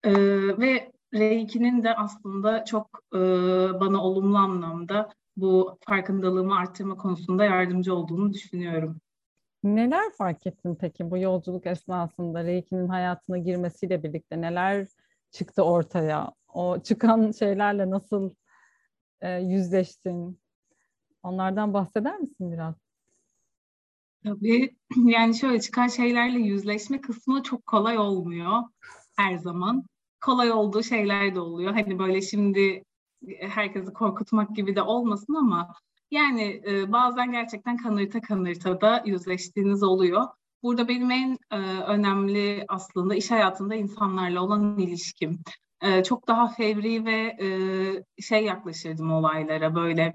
E, 0.05 0.13
ve 0.59 0.93
Reiki'nin 1.15 1.83
de 1.83 1.95
aslında 1.95 2.65
çok 2.65 3.03
e, 3.15 3.19
bana 3.81 4.05
olumlu 4.05 4.39
anlamda 4.39 5.11
bu 5.41 5.79
farkındalığımı 5.89 6.57
arttırma 6.57 6.97
konusunda 6.97 7.45
yardımcı 7.45 7.95
olduğunu 7.95 8.33
düşünüyorum. 8.33 9.01
Neler 9.65 10.13
fark 10.13 10.47
ettin 10.47 10.75
peki 10.75 11.11
bu 11.11 11.19
yolculuk 11.19 11.67
esnasında 11.67 12.45
Reiki'nin 12.45 12.89
hayatına 12.89 13.39
girmesiyle 13.39 14.03
birlikte 14.03 14.41
neler 14.41 14.87
çıktı 15.31 15.63
ortaya? 15.63 16.33
O 16.49 16.81
çıkan 16.81 17.33
şeylerle 17.33 17.91
nasıl 17.91 18.31
e, 19.21 19.31
yüzleştin? 19.31 20.41
Onlardan 21.23 21.75
bahseder 21.75 22.19
misin 22.19 22.53
biraz? 22.53 22.75
Tabii 24.25 24.77
yani 25.05 25.35
şöyle 25.35 25.61
çıkan 25.61 25.89
şeylerle 25.89 26.39
yüzleşme 26.39 27.01
kısmı 27.01 27.43
çok 27.43 27.67
kolay 27.67 27.99
olmuyor 27.99 28.63
her 29.17 29.37
zaman. 29.37 29.85
Kolay 30.21 30.53
olduğu 30.53 30.83
şeyler 30.83 31.35
de 31.35 31.41
oluyor. 31.41 31.73
Hani 31.73 31.99
böyle 31.99 32.23
şimdi 32.23 32.85
herkesi 33.41 33.93
korkutmak 33.93 34.57
gibi 34.57 34.77
de 34.77 34.83
olmasın 34.83 35.35
ama 35.35 35.75
yani 36.11 36.63
e, 36.67 36.93
bazen 36.93 37.33
gerçekten 37.33 37.77
kanırta 37.77 38.21
kanırta 38.21 38.81
da 38.81 39.03
yüzleştiğiniz 39.07 39.83
oluyor. 39.83 40.27
Burada 40.63 40.89
benim 40.89 41.11
en 41.11 41.39
e, 41.51 41.57
önemli 41.83 42.65
aslında 42.69 43.15
iş 43.15 43.31
hayatında 43.31 43.75
insanlarla 43.75 44.43
olan 44.43 44.79
ilişkim. 44.79 45.39
E, 45.83 46.03
çok 46.05 46.29
daha 46.29 46.49
fevri 46.49 47.05
ve 47.05 47.37
e, 47.41 47.49
şey 48.23 48.45
yaklaşırdım 48.45 49.13
olaylara 49.13 49.75
böyle 49.75 50.13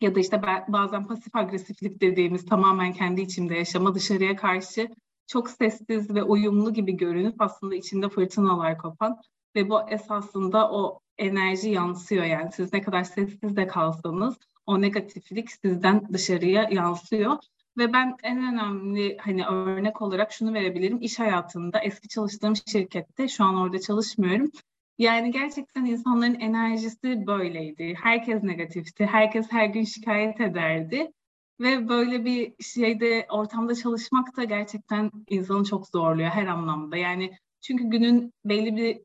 ya 0.00 0.14
da 0.14 0.20
işte 0.20 0.42
bazen 0.68 1.06
pasif 1.06 1.36
agresiflik 1.36 2.00
dediğimiz 2.00 2.46
tamamen 2.46 2.92
kendi 2.92 3.20
içimde 3.20 3.54
yaşama 3.54 3.94
dışarıya 3.94 4.36
karşı 4.36 4.88
çok 5.26 5.50
sessiz 5.50 6.14
ve 6.14 6.22
uyumlu 6.22 6.74
gibi 6.74 6.96
görünüp 6.96 7.40
aslında 7.40 7.74
içinde 7.74 8.08
fırtınalar 8.08 8.78
kopan 8.78 9.20
ve 9.56 9.70
bu 9.70 9.90
esasında 9.90 10.70
o 10.70 11.00
enerji 11.18 11.70
yansıyor 11.70 12.24
yani 12.24 12.52
siz 12.52 12.72
ne 12.72 12.82
kadar 12.82 13.04
sessiz 13.04 13.56
de 13.56 13.66
kalsanız 13.66 14.36
o 14.66 14.80
negatiflik 14.80 15.50
sizden 15.50 16.08
dışarıya 16.12 16.68
yansıyor. 16.70 17.36
Ve 17.78 17.92
ben 17.92 18.16
en 18.22 18.38
önemli 18.38 19.16
hani 19.20 19.46
örnek 19.46 20.02
olarak 20.02 20.32
şunu 20.32 20.54
verebilirim. 20.54 20.98
İş 21.00 21.18
hayatında 21.18 21.78
eski 21.78 22.08
çalıştığım 22.08 22.54
şirkette 22.56 23.28
şu 23.28 23.44
an 23.44 23.56
orada 23.56 23.80
çalışmıyorum. 23.80 24.50
Yani 24.98 25.30
gerçekten 25.30 25.84
insanların 25.84 26.34
enerjisi 26.34 27.26
böyleydi. 27.26 27.94
Herkes 28.02 28.42
negatifti. 28.42 29.06
Herkes 29.06 29.46
her 29.50 29.66
gün 29.66 29.84
şikayet 29.84 30.40
ederdi. 30.40 31.12
Ve 31.60 31.88
böyle 31.88 32.24
bir 32.24 32.54
şeyde 32.60 33.26
ortamda 33.30 33.74
çalışmak 33.74 34.36
da 34.36 34.44
gerçekten 34.44 35.10
insanı 35.28 35.64
çok 35.64 35.88
zorluyor 35.88 36.30
her 36.30 36.46
anlamda. 36.46 36.96
Yani 36.96 37.32
çünkü 37.60 37.84
günün 37.84 38.32
belli 38.44 38.76
bir 38.76 39.00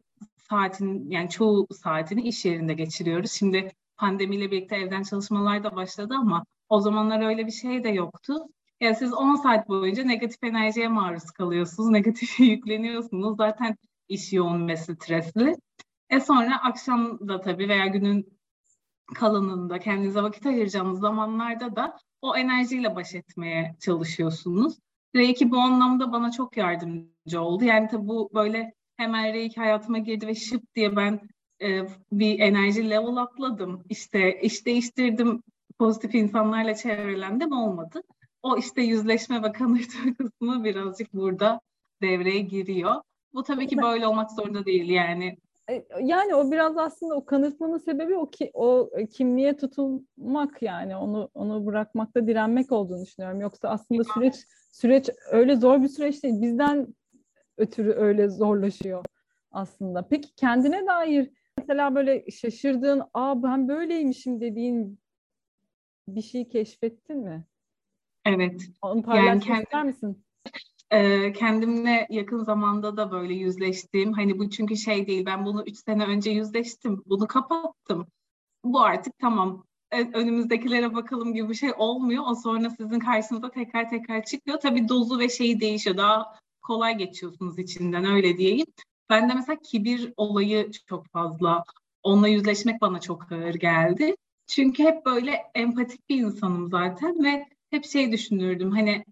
saatin 0.49 1.09
yani 1.09 1.29
çoğu 1.29 1.67
saatini 1.71 2.21
iş 2.21 2.45
yerinde 2.45 2.73
geçiriyoruz. 2.73 3.31
Şimdi 3.31 3.71
pandemiyle 3.97 4.51
birlikte 4.51 4.75
evden 4.75 5.03
çalışmalar 5.03 5.63
da 5.63 5.75
başladı 5.75 6.13
ama 6.19 6.45
o 6.69 6.81
zamanlar 6.81 7.25
öyle 7.25 7.45
bir 7.45 7.51
şey 7.51 7.83
de 7.83 7.89
yoktu. 7.89 8.33
Yani 8.81 8.95
siz 8.95 9.13
10 9.13 9.35
saat 9.35 9.69
boyunca 9.69 10.03
negatif 10.03 10.43
enerjiye 10.43 10.87
maruz 10.87 11.31
kalıyorsunuz, 11.31 11.89
negatif 11.91 12.39
yükleniyorsunuz. 12.39 13.37
Zaten 13.37 13.77
iş 14.09 14.33
yoğun 14.33 14.67
ve 14.67 14.77
stresli. 14.77 15.55
E 16.09 16.19
sonra 16.19 16.63
akşam 16.63 17.27
da 17.27 17.41
tabii 17.41 17.69
veya 17.69 17.87
günün 17.87 18.39
kalanında 19.15 19.79
kendinize 19.79 20.23
vakit 20.23 20.45
ayıracağınız 20.45 20.99
zamanlarda 20.99 21.75
da 21.75 21.97
o 22.21 22.37
enerjiyle 22.37 22.95
baş 22.95 23.15
etmeye 23.15 23.75
çalışıyorsunuz. 23.79 24.77
Reiki 25.15 25.51
bu 25.51 25.57
anlamda 25.57 26.11
bana 26.11 26.31
çok 26.31 26.57
yardımcı 26.57 27.41
oldu. 27.41 27.63
Yani 27.63 27.87
tabii 27.87 28.07
bu 28.07 28.29
böyle 28.33 28.73
hemen 28.97 29.33
Reiki 29.33 29.59
hayatıma 29.59 29.97
girdi 29.97 30.27
ve 30.27 30.35
şıp 30.35 30.75
diye 30.75 30.95
ben 30.95 31.19
e, 31.61 31.87
bir 32.11 32.39
enerji 32.39 32.89
level 32.89 33.17
atladım. 33.17 33.83
İşte 33.89 34.41
iş 34.41 34.65
değiştirdim, 34.65 35.43
pozitif 35.79 36.15
insanlarla 36.15 36.75
çevrelendim 36.75 37.51
olmadı. 37.51 38.01
O 38.43 38.57
işte 38.57 38.81
yüzleşme 38.81 39.43
ve 39.43 39.51
kanırtma 39.51 40.13
kısmı 40.17 40.63
birazcık 40.63 41.13
burada 41.13 41.61
devreye 42.01 42.39
giriyor. 42.39 43.01
Bu 43.33 43.43
tabii 43.43 43.67
ki 43.67 43.77
böyle 43.77 44.07
olmak 44.07 44.31
zorunda 44.31 44.65
değil 44.65 44.89
yani. 44.89 45.37
E, 45.69 45.85
yani 46.01 46.35
o 46.35 46.51
biraz 46.51 46.77
aslında 46.77 47.15
o 47.15 47.25
kanırtmanın 47.25 47.77
sebebi 47.77 48.15
o 48.15 48.29
ki 48.29 48.51
o 48.53 48.89
kimliğe 49.13 49.57
tutulmak 49.57 50.61
yani 50.61 50.95
onu 50.95 51.29
onu 51.33 51.65
bırakmakta 51.65 52.27
direnmek 52.27 52.71
olduğunu 52.71 53.05
düşünüyorum. 53.05 53.41
Yoksa 53.41 53.69
aslında 53.69 54.03
süreç 54.03 54.35
süreç 54.71 55.09
öyle 55.31 55.55
zor 55.55 55.81
bir 55.81 55.87
süreç 55.87 56.23
değil. 56.23 56.41
Bizden 56.41 56.87
ötürü 57.57 57.91
öyle 57.91 58.29
zorlaşıyor 58.29 59.05
aslında. 59.51 60.07
Peki 60.07 60.35
kendine 60.35 60.87
dair 60.87 61.29
mesela 61.57 61.95
böyle 61.95 62.31
şaşırdığın, 62.31 63.03
aa 63.13 63.43
ben 63.43 63.67
böyleymişim 63.67 64.41
dediğin 64.41 64.99
bir 66.07 66.21
şey 66.21 66.47
keşfettin 66.47 67.17
mi? 67.17 67.45
Evet. 68.25 68.61
Onu 68.81 69.03
paylaşmak 69.03 69.47
yani 69.47 69.63
ister 69.63 69.83
misin? 69.83 70.23
E, 70.91 71.33
kendimle 71.33 72.07
yakın 72.09 72.43
zamanda 72.43 72.97
da 72.97 73.11
böyle 73.11 73.33
yüzleştiğim 73.33 74.13
hani 74.13 74.39
bu 74.39 74.49
çünkü 74.49 74.77
şey 74.77 75.07
değil 75.07 75.25
ben 75.25 75.45
bunu 75.45 75.63
üç 75.67 75.77
sene 75.77 76.05
önce 76.05 76.31
yüzleştim 76.31 77.03
bunu 77.05 77.27
kapattım 77.27 78.07
bu 78.63 78.81
artık 78.81 79.19
tamam 79.19 79.63
e, 79.91 80.01
önümüzdekilere 80.13 80.93
bakalım 80.93 81.33
gibi 81.33 81.49
bir 81.49 81.53
şey 81.55 81.71
olmuyor. 81.77 82.23
O 82.27 82.35
sonra 82.35 82.69
sizin 82.69 82.99
karşınıza 82.99 83.51
tekrar 83.51 83.89
tekrar 83.89 84.23
çıkıyor. 84.23 84.59
Tabii 84.59 84.89
dozu 84.89 85.19
ve 85.19 85.29
şeyi 85.29 85.59
değişiyor. 85.59 85.97
Daha 85.97 86.39
kolay 86.67 86.97
geçiyorsunuz 86.97 87.59
içinden 87.59 88.05
öyle 88.05 88.37
diyeyim. 88.37 88.67
Ben 89.09 89.29
de 89.29 89.33
mesela 89.33 89.59
kibir 89.63 90.13
olayı 90.17 90.71
çok 90.89 91.07
fazla. 91.07 91.63
Onunla 92.03 92.27
yüzleşmek 92.27 92.81
bana 92.81 92.99
çok 92.99 93.31
ağır 93.31 93.53
geldi. 93.53 94.15
Çünkü 94.47 94.83
hep 94.83 95.05
böyle 95.05 95.43
empatik 95.55 96.09
bir 96.09 96.17
insanım 96.17 96.67
zaten 96.69 97.23
ve 97.23 97.45
hep 97.69 97.85
şey 97.85 98.11
düşünürdüm 98.11 98.71
hani 98.71 99.05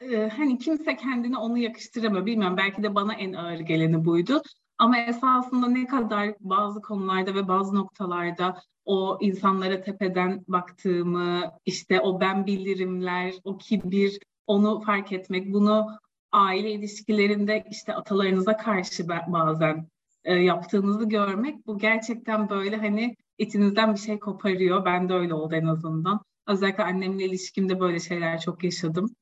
e, 0.00 0.28
hani 0.28 0.58
kimse 0.58 0.96
kendini 0.96 1.38
onu 1.38 1.58
yakıştıramıyor. 1.58 2.26
Bilmiyorum 2.26 2.56
belki 2.56 2.82
de 2.82 2.94
bana 2.94 3.14
en 3.14 3.32
ağır 3.32 3.58
geleni 3.58 4.04
buydu. 4.04 4.42
Ama 4.78 4.98
esasında 4.98 5.68
ne 5.68 5.86
kadar 5.86 6.34
bazı 6.40 6.82
konularda 6.82 7.34
ve 7.34 7.48
bazı 7.48 7.74
noktalarda 7.74 8.62
o 8.84 9.18
insanlara 9.20 9.80
tepeden 9.80 10.44
baktığımı, 10.48 11.52
işte 11.66 12.00
o 12.00 12.20
ben 12.20 12.46
bilirimler, 12.46 13.34
o 13.44 13.58
kibir, 13.58 14.18
onu 14.48 14.80
fark 14.80 15.12
etmek, 15.12 15.52
bunu 15.52 15.98
aile 16.32 16.70
ilişkilerinde 16.70 17.64
işte 17.70 17.94
atalarınıza 17.94 18.56
karşı 18.56 19.08
bazen 19.08 19.88
e, 20.24 20.34
yaptığınızı 20.34 21.08
görmek 21.08 21.66
bu 21.66 21.78
gerçekten 21.78 22.48
böyle 22.48 22.76
hani 22.76 23.16
içinizden 23.38 23.94
bir 23.94 24.00
şey 24.00 24.18
koparıyor. 24.18 24.84
Ben 24.84 25.08
de 25.08 25.14
öyle 25.14 25.34
oldu 25.34 25.54
en 25.54 25.66
azından. 25.66 26.20
Özellikle 26.46 26.84
annemle 26.84 27.24
ilişkimde 27.24 27.80
böyle 27.80 28.00
şeyler 28.00 28.40
çok 28.40 28.64
yaşadım. 28.64 29.14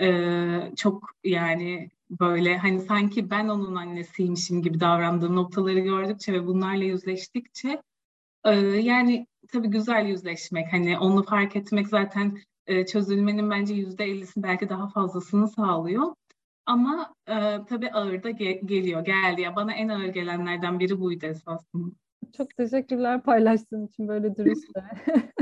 Ee, 0.00 0.72
çok 0.76 1.10
yani 1.24 1.90
böyle 2.10 2.58
hani 2.58 2.80
sanki 2.80 3.30
ben 3.30 3.48
onun 3.48 3.74
annesiymişim 3.74 4.62
gibi 4.62 4.80
davrandığım 4.80 5.36
noktaları 5.36 5.78
gördükçe 5.78 6.32
ve 6.32 6.46
bunlarla 6.46 6.84
yüzleştikçe 6.84 7.82
e, 8.44 8.54
yani 8.60 9.26
tabii 9.52 9.68
güzel 9.68 10.06
yüzleşmek 10.06 10.72
hani 10.72 10.98
onu 10.98 11.22
fark 11.22 11.56
etmek 11.56 11.88
zaten 11.88 12.38
e, 12.68 12.86
çözülmenin 12.86 13.50
bence 13.50 13.74
yüzde 13.74 14.04
ellisini 14.04 14.42
belki 14.42 14.68
daha 14.68 14.88
fazlasını 14.88 15.48
sağlıyor. 15.48 16.14
Ama 16.66 17.14
e, 17.26 17.34
tabii 17.68 17.90
ağır 17.92 18.22
da 18.22 18.30
ge- 18.30 18.66
geliyor, 18.66 19.04
geldi. 19.04 19.40
Ya 19.40 19.56
bana 19.56 19.72
en 19.72 19.88
ağır 19.88 20.08
gelenlerden 20.08 20.80
biri 20.80 21.00
buydu 21.00 21.26
esasında. 21.26 21.94
Çok 22.36 22.56
teşekkürler 22.56 23.22
paylaştığın 23.22 23.86
için 23.86 24.08
böyle 24.08 24.36
dürüstle. 24.36 24.84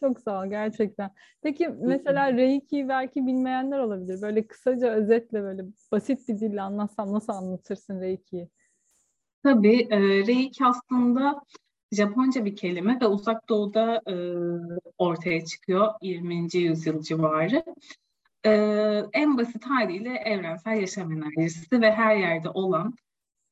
Çok 0.00 0.20
sağ 0.20 0.42
ol 0.42 0.46
gerçekten. 0.46 1.10
Peki 1.42 1.68
mesela 1.68 2.32
Reiki 2.32 2.88
belki 2.88 3.26
bilmeyenler 3.26 3.78
olabilir. 3.78 4.22
Böyle 4.22 4.46
kısaca 4.46 4.90
özetle 4.90 5.42
böyle 5.42 5.62
basit 5.92 6.28
bir 6.28 6.40
dille 6.40 6.62
anlatsam 6.62 7.12
nasıl 7.12 7.32
anlatırsın 7.32 8.00
Reiki'yi? 8.00 8.48
Tabii 9.42 9.88
e, 9.90 9.98
Reiki 10.00 10.64
aslında 10.64 11.40
Japonca 11.92 12.44
bir 12.44 12.56
kelime 12.56 13.00
ve 13.00 13.06
uzak 13.06 13.48
doğuda 13.48 14.02
e, 14.06 14.14
ortaya 14.98 15.44
çıkıyor 15.44 15.94
20. 16.02 16.48
yüzyıl 16.56 17.02
civarı. 17.02 17.64
E, 18.44 18.52
en 19.12 19.38
basit 19.38 19.64
haliyle 19.64 20.14
evrensel 20.14 20.80
yaşam 20.80 21.12
enerjisi 21.12 21.80
ve 21.80 21.92
her 21.92 22.16
yerde 22.16 22.50
olan 22.50 22.94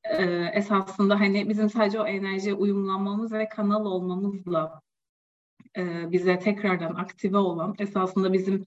e, 0.05 0.25
esasında 0.55 1.21
hani 1.21 1.49
bizim 1.49 1.71
sadece 1.71 2.01
o 2.01 2.07
enerjiye 2.07 2.55
uyumlanmamız 2.55 3.33
ve 3.33 3.49
kanal 3.49 3.85
olmamızla 3.85 4.81
e, 5.77 6.13
bize 6.13 6.39
tekrardan 6.39 6.95
aktive 6.95 7.39
olan 7.39 7.75
esasında 7.79 8.33
bizim 8.33 8.67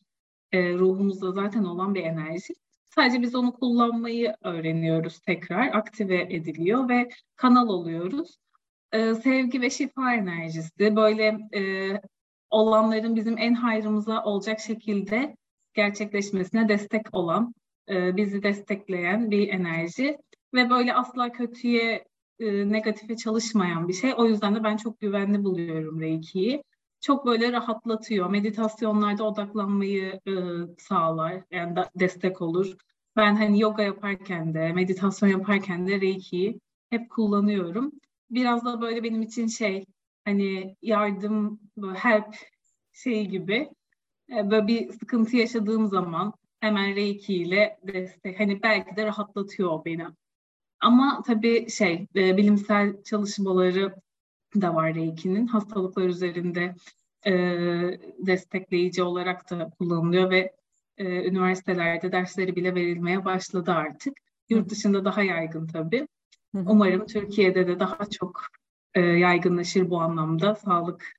e, 0.51 0.73
ruhumuzda 0.73 1.31
zaten 1.31 1.63
olan 1.63 1.95
bir 1.95 2.03
enerji. 2.03 2.53
Sadece 2.85 3.21
biz 3.21 3.35
onu 3.35 3.53
kullanmayı 3.53 4.35
öğreniyoruz 4.43 5.19
tekrar, 5.19 5.67
aktive 5.67 6.21
ediliyor 6.21 6.89
ve 6.89 7.09
kanal 7.35 7.67
oluyoruz. 7.67 8.37
E, 8.91 9.15
sevgi 9.15 9.61
ve 9.61 9.69
şifa 9.69 10.13
enerjisi 10.13 10.95
böyle 10.95 11.37
e, 11.55 11.61
olanların 12.49 13.15
bizim 13.15 13.37
en 13.37 13.53
hayrımıza 13.53 14.23
olacak 14.23 14.59
şekilde 14.59 15.35
gerçekleşmesine 15.73 16.69
destek 16.69 17.15
olan, 17.15 17.53
e, 17.89 18.17
bizi 18.17 18.43
destekleyen 18.43 19.31
bir 19.31 19.47
enerji 19.47 20.17
ve 20.53 20.69
böyle 20.69 20.93
asla 20.93 21.31
kötüye, 21.31 22.05
e, 22.39 22.71
negatife 22.71 23.15
çalışmayan 23.15 23.87
bir 23.87 23.93
şey. 23.93 24.13
O 24.17 24.25
yüzden 24.25 24.55
de 24.55 24.63
ben 24.63 24.77
çok 24.77 24.99
güvenli 24.99 25.43
buluyorum 25.43 26.01
Reiki'yi 26.01 26.63
çok 27.01 27.25
böyle 27.25 27.51
rahatlatıyor. 27.51 28.29
Meditasyonlarda 28.29 29.23
odaklanmayı 29.23 30.19
e, 30.27 30.33
sağlar, 30.77 31.43
yani 31.51 31.75
da 31.75 31.89
destek 31.95 32.41
olur. 32.41 32.75
Ben 33.15 33.35
hani 33.35 33.61
yoga 33.61 33.83
yaparken 33.83 34.53
de, 34.53 34.73
meditasyon 34.73 35.29
yaparken 35.29 35.87
de 35.87 36.01
Reiki'yi 36.01 36.59
hep 36.89 37.09
kullanıyorum. 37.09 37.91
Biraz 38.31 38.65
da 38.65 38.81
böyle 38.81 39.03
benim 39.03 39.21
için 39.21 39.47
şey, 39.47 39.85
hani 40.25 40.75
yardım, 40.81 41.59
help 41.95 42.35
şeyi 42.93 43.27
gibi. 43.29 43.69
E, 44.29 44.51
böyle 44.51 44.67
bir 44.67 44.91
sıkıntı 44.93 45.37
yaşadığım 45.37 45.87
zaman 45.87 46.33
hemen 46.59 46.95
Reiki 46.95 47.33
ile 47.33 47.79
destek, 47.83 48.39
hani 48.39 48.63
belki 48.63 48.95
de 48.95 49.05
rahatlatıyor 49.05 49.85
beni. 49.85 50.07
Ama 50.79 51.23
tabii 51.27 51.69
şey, 51.69 52.07
e, 52.15 52.37
bilimsel 52.37 53.03
çalışmaları 53.03 53.95
da 54.61 54.75
var 54.75 54.95
Reiki'nin. 54.95 55.47
Hastalıklar 55.47 56.03
üzerinde 56.03 56.75
e, 57.25 57.31
destekleyici 58.19 59.03
olarak 59.03 59.49
da 59.49 59.69
kullanılıyor 59.69 60.29
ve 60.29 60.53
e, 60.97 61.27
üniversitelerde 61.27 62.11
dersleri 62.11 62.55
bile 62.55 62.75
verilmeye 62.75 63.25
başladı 63.25 63.71
artık. 63.71 64.13
Yurt 64.49 64.69
dışında 64.69 65.05
daha 65.05 65.23
yaygın 65.23 65.67
tabii. 65.67 66.07
Umarım 66.53 67.05
Türkiye'de 67.05 67.67
de 67.67 67.79
daha 67.79 68.05
çok 68.09 68.41
e, 68.93 69.01
yaygınlaşır 69.01 69.89
bu 69.89 69.99
anlamda. 70.01 70.55
Sağlık 70.55 71.13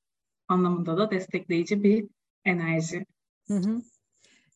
anlamında 0.49 0.97
da 0.97 1.11
destekleyici 1.11 1.83
bir 1.83 2.09
enerji. 2.45 3.07
Hı 3.49 3.55
hı. 3.55 3.83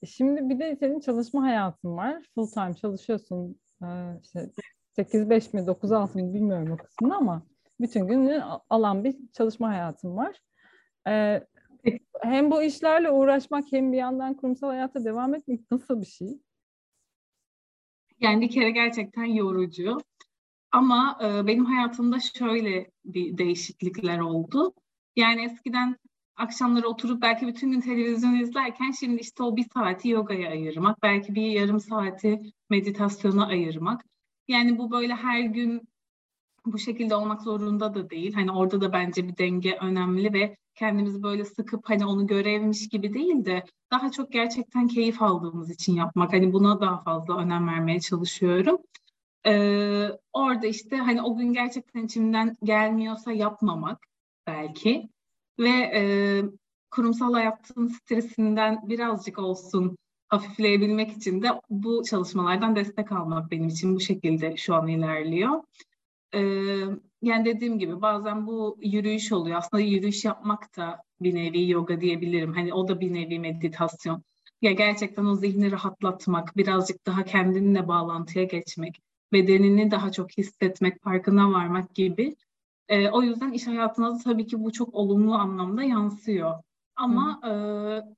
Şimdi 0.06 0.48
bir 0.48 0.58
de 0.58 0.76
senin 0.76 1.00
çalışma 1.00 1.42
hayatın 1.42 1.96
var. 1.96 2.22
Full 2.34 2.46
time 2.46 2.74
çalışıyorsun. 2.74 3.60
Ee, 3.82 3.86
işte 4.22 4.50
8-5 4.98 5.56
mi 5.56 5.66
9-6 5.66 6.22
mı 6.22 6.34
bilmiyorum 6.34 6.72
o 6.72 6.76
kısmını 6.76 7.16
ama 7.16 7.42
bütün 7.80 8.06
günü 8.06 8.42
alan 8.70 9.04
bir 9.04 9.16
çalışma 9.32 9.68
hayatım 9.68 10.16
var. 10.16 10.40
Ee, 11.08 11.46
hem 12.22 12.50
bu 12.50 12.62
işlerle 12.62 13.10
uğraşmak 13.10 13.64
hem 13.70 13.92
bir 13.92 13.96
yandan 13.96 14.34
kurumsal 14.34 14.68
hayata 14.68 15.04
devam 15.04 15.34
etmek 15.34 15.70
nasıl 15.70 16.00
bir 16.00 16.06
şey? 16.06 16.38
Yani 18.20 18.40
bir 18.40 18.50
kere 18.50 18.70
gerçekten 18.70 19.24
yorucu. 19.24 19.98
Ama 20.74 21.18
e, 21.22 21.46
benim 21.46 21.64
hayatımda 21.64 22.20
şöyle 22.20 22.90
bir 23.04 23.38
değişiklikler 23.38 24.18
oldu. 24.18 24.74
Yani 25.16 25.44
eskiden 25.44 25.96
akşamları 26.36 26.88
oturup 26.88 27.22
belki 27.22 27.46
bütün 27.46 27.70
gün 27.70 27.80
televizyon 27.80 28.34
izlerken 28.34 28.90
şimdi 28.90 29.20
işte 29.20 29.42
o 29.42 29.56
bir 29.56 29.64
saati 29.74 30.08
yogaya 30.08 30.50
ayırmak, 30.50 31.02
belki 31.02 31.34
bir 31.34 31.42
yarım 31.42 31.80
saati 31.80 32.40
meditasyona 32.70 33.46
ayırmak. 33.46 34.04
Yani 34.48 34.78
bu 34.78 34.90
böyle 34.90 35.14
her 35.14 35.40
gün 35.40 35.88
bu 36.66 36.78
şekilde 36.78 37.14
olmak 37.14 37.42
zorunda 37.42 37.94
da 37.94 38.10
değil. 38.10 38.34
Hani 38.34 38.52
orada 38.52 38.80
da 38.80 38.92
bence 38.92 39.28
bir 39.28 39.36
denge 39.36 39.78
önemli 39.80 40.32
ve 40.32 40.56
kendimizi 40.74 41.22
böyle 41.22 41.44
sıkıp 41.44 41.90
hani 41.90 42.06
onu 42.06 42.26
görevmiş 42.26 42.88
gibi 42.88 43.14
değil 43.14 43.44
de 43.44 43.64
daha 43.90 44.10
çok 44.10 44.32
gerçekten 44.32 44.88
keyif 44.88 45.22
aldığımız 45.22 45.70
için 45.70 45.94
yapmak. 45.94 46.32
Hani 46.32 46.52
buna 46.52 46.80
daha 46.80 47.00
fazla 47.00 47.36
önem 47.38 47.68
vermeye 47.68 48.00
çalışıyorum. 48.00 48.78
Ee, 49.46 50.08
orada 50.32 50.66
işte 50.66 50.96
hani 50.96 51.22
o 51.22 51.36
gün 51.36 51.52
gerçekten 51.52 52.04
içimden 52.04 52.56
gelmiyorsa 52.62 53.32
yapmamak 53.32 54.06
belki 54.46 55.08
ve 55.58 55.68
e, 55.70 56.02
kurumsal 56.90 57.34
hayatın 57.34 57.88
stresinden 57.88 58.88
birazcık 58.88 59.38
olsun 59.38 59.96
hafifleyebilmek 60.28 61.12
için 61.12 61.42
de 61.42 61.48
bu 61.70 62.02
çalışmalardan 62.04 62.76
destek 62.76 63.12
almak 63.12 63.50
benim 63.50 63.68
için 63.68 63.94
bu 63.96 64.00
şekilde 64.00 64.56
şu 64.56 64.74
an 64.74 64.88
ilerliyor. 64.88 65.62
Ee, 66.34 66.40
yani 67.22 67.44
dediğim 67.44 67.78
gibi 67.78 68.02
bazen 68.02 68.46
bu 68.46 68.78
yürüyüş 68.82 69.32
oluyor. 69.32 69.58
Aslında 69.58 69.82
yürüyüş 69.82 70.24
yapmak 70.24 70.76
da 70.76 71.02
bir 71.20 71.34
nevi 71.34 71.70
yoga 71.70 72.00
diyebilirim. 72.00 72.52
Hani 72.52 72.74
o 72.74 72.88
da 72.88 73.00
bir 73.00 73.12
nevi 73.14 73.38
meditasyon. 73.38 74.22
Ya 74.62 74.72
gerçekten 74.72 75.24
o 75.24 75.34
zihni 75.34 75.72
rahatlatmak, 75.72 76.56
birazcık 76.56 77.06
daha 77.06 77.24
kendinle 77.24 77.88
bağlantıya 77.88 78.44
geçmek, 78.44 79.00
bedenini 79.34 79.90
daha 79.90 80.12
çok 80.12 80.38
hissetmek, 80.38 81.02
farkına 81.02 81.52
varmak 81.52 81.94
gibi. 81.94 82.36
Ee, 82.88 83.08
o 83.08 83.22
yüzden 83.22 83.52
iş 83.52 83.66
hayatına 83.66 84.18
tabii 84.18 84.46
ki 84.46 84.64
bu 84.64 84.72
çok 84.72 84.94
olumlu 84.94 85.34
anlamda 85.34 85.82
yansıyor. 85.82 86.54
Ama 86.96 87.40
e, 87.46 87.52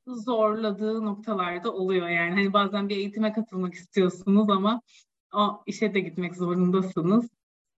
zorladığı 0.07 1.05
noktalarda 1.05 1.72
oluyor 1.72 2.09
yani. 2.09 2.31
Hani 2.35 2.52
bazen 2.52 2.88
bir 2.88 2.96
eğitime 2.96 3.33
katılmak 3.33 3.74
istiyorsunuz 3.74 4.50
ama 4.50 4.81
o 5.35 5.62
işe 5.66 5.94
de 5.94 6.00
gitmek 6.00 6.37
zorundasınız 6.37 7.29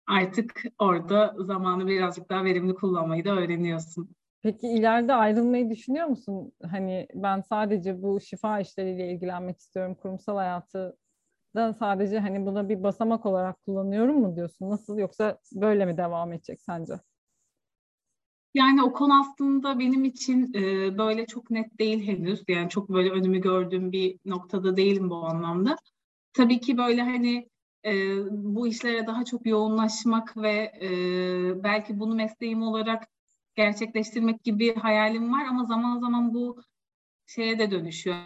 artık 0.09 0.63
orada 0.79 1.35
zamanı 1.37 1.87
birazcık 1.87 2.29
daha 2.29 2.43
verimli 2.43 2.75
kullanmayı 2.75 3.25
da 3.25 3.35
öğreniyorsun. 3.35 4.09
Peki 4.41 4.67
ileride 4.67 5.13
ayrılmayı 5.13 5.69
düşünüyor 5.69 6.07
musun? 6.07 6.51
Hani 6.71 7.07
ben 7.13 7.41
sadece 7.41 8.01
bu 8.01 8.21
şifa 8.21 8.59
işleriyle 8.59 9.11
ilgilenmek 9.11 9.59
istiyorum. 9.59 9.95
Kurumsal 10.01 10.35
hayatı 10.35 10.97
da 11.55 11.73
sadece 11.73 12.19
hani 12.19 12.45
buna 12.45 12.69
bir 12.69 12.83
basamak 12.83 13.25
olarak 13.25 13.65
kullanıyorum 13.65 14.19
mu 14.19 14.35
diyorsun? 14.35 14.69
Nasıl 14.69 14.97
yoksa 14.97 15.39
böyle 15.53 15.85
mi 15.85 15.97
devam 15.97 16.33
edecek 16.33 16.61
sence? 16.61 16.93
Yani 18.53 18.83
o 18.83 18.93
konu 18.93 19.19
aslında 19.19 19.79
benim 19.79 20.05
için 20.05 20.53
e, 20.53 20.97
böyle 20.97 21.25
çok 21.25 21.51
net 21.51 21.79
değil 21.79 22.07
henüz. 22.07 22.43
Yani 22.47 22.69
çok 22.69 22.89
böyle 22.89 23.09
önümü 23.11 23.41
gördüğüm 23.41 23.91
bir 23.91 24.19
noktada 24.25 24.77
değilim 24.77 25.09
bu 25.09 25.15
anlamda. 25.15 25.75
Tabii 26.33 26.59
ki 26.59 26.77
böyle 26.77 27.01
hani 27.01 27.49
e, 27.85 27.91
bu 28.31 28.67
işlere 28.67 29.07
daha 29.07 29.25
çok 29.25 29.45
yoğunlaşmak 29.45 30.37
ve 30.37 30.71
e, 30.81 30.89
belki 31.63 31.99
bunu 31.99 32.15
mesleğim 32.15 32.61
olarak 32.61 33.07
gerçekleştirmek 33.55 34.43
gibi 34.43 34.75
hayalim 34.75 35.33
var 35.33 35.45
ama 35.45 35.65
zaman 35.65 35.99
zaman 35.99 36.33
bu 36.33 36.61
şeye 37.27 37.59
de 37.59 37.71
dönüşüyor. 37.71 38.17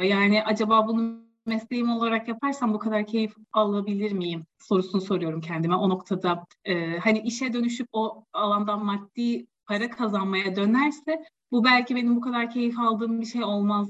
Yani 0.00 0.44
acaba 0.44 0.86
bunu 0.88 1.27
mesleğim 1.48 1.90
olarak 1.90 2.28
yaparsam 2.28 2.74
bu 2.74 2.78
kadar 2.78 3.06
keyif 3.06 3.34
alabilir 3.52 4.12
miyim 4.12 4.46
sorusunu 4.58 5.00
soruyorum 5.00 5.40
kendime 5.40 5.76
o 5.76 5.88
noktada. 5.88 6.44
E, 6.64 6.98
hani 6.98 7.20
işe 7.20 7.52
dönüşüp 7.52 7.88
o 7.92 8.24
alandan 8.32 8.84
maddi 8.84 9.46
para 9.66 9.90
kazanmaya 9.90 10.56
dönerse 10.56 11.24
bu 11.50 11.64
belki 11.64 11.96
benim 11.96 12.16
bu 12.16 12.20
kadar 12.20 12.50
keyif 12.50 12.78
aldığım 12.78 13.20
bir 13.20 13.26
şey 13.26 13.44
olmaz 13.44 13.88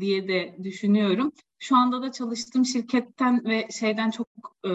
diye 0.00 0.28
de 0.28 0.56
düşünüyorum. 0.62 1.32
Şu 1.58 1.76
anda 1.76 2.02
da 2.02 2.12
çalıştığım 2.12 2.64
şirketten 2.64 3.44
ve 3.44 3.68
şeyden 3.80 4.10
çok 4.10 4.28
e, 4.64 4.68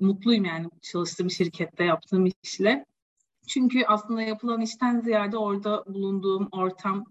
mutluyum 0.00 0.44
yani 0.44 0.66
çalıştığım 0.82 1.30
şirkette 1.30 1.84
yaptığım 1.84 2.26
işle. 2.42 2.84
Çünkü 3.48 3.84
aslında 3.84 4.22
yapılan 4.22 4.60
işten 4.60 5.00
ziyade 5.00 5.36
orada 5.36 5.84
bulunduğum 5.86 6.48
ortam, 6.52 7.04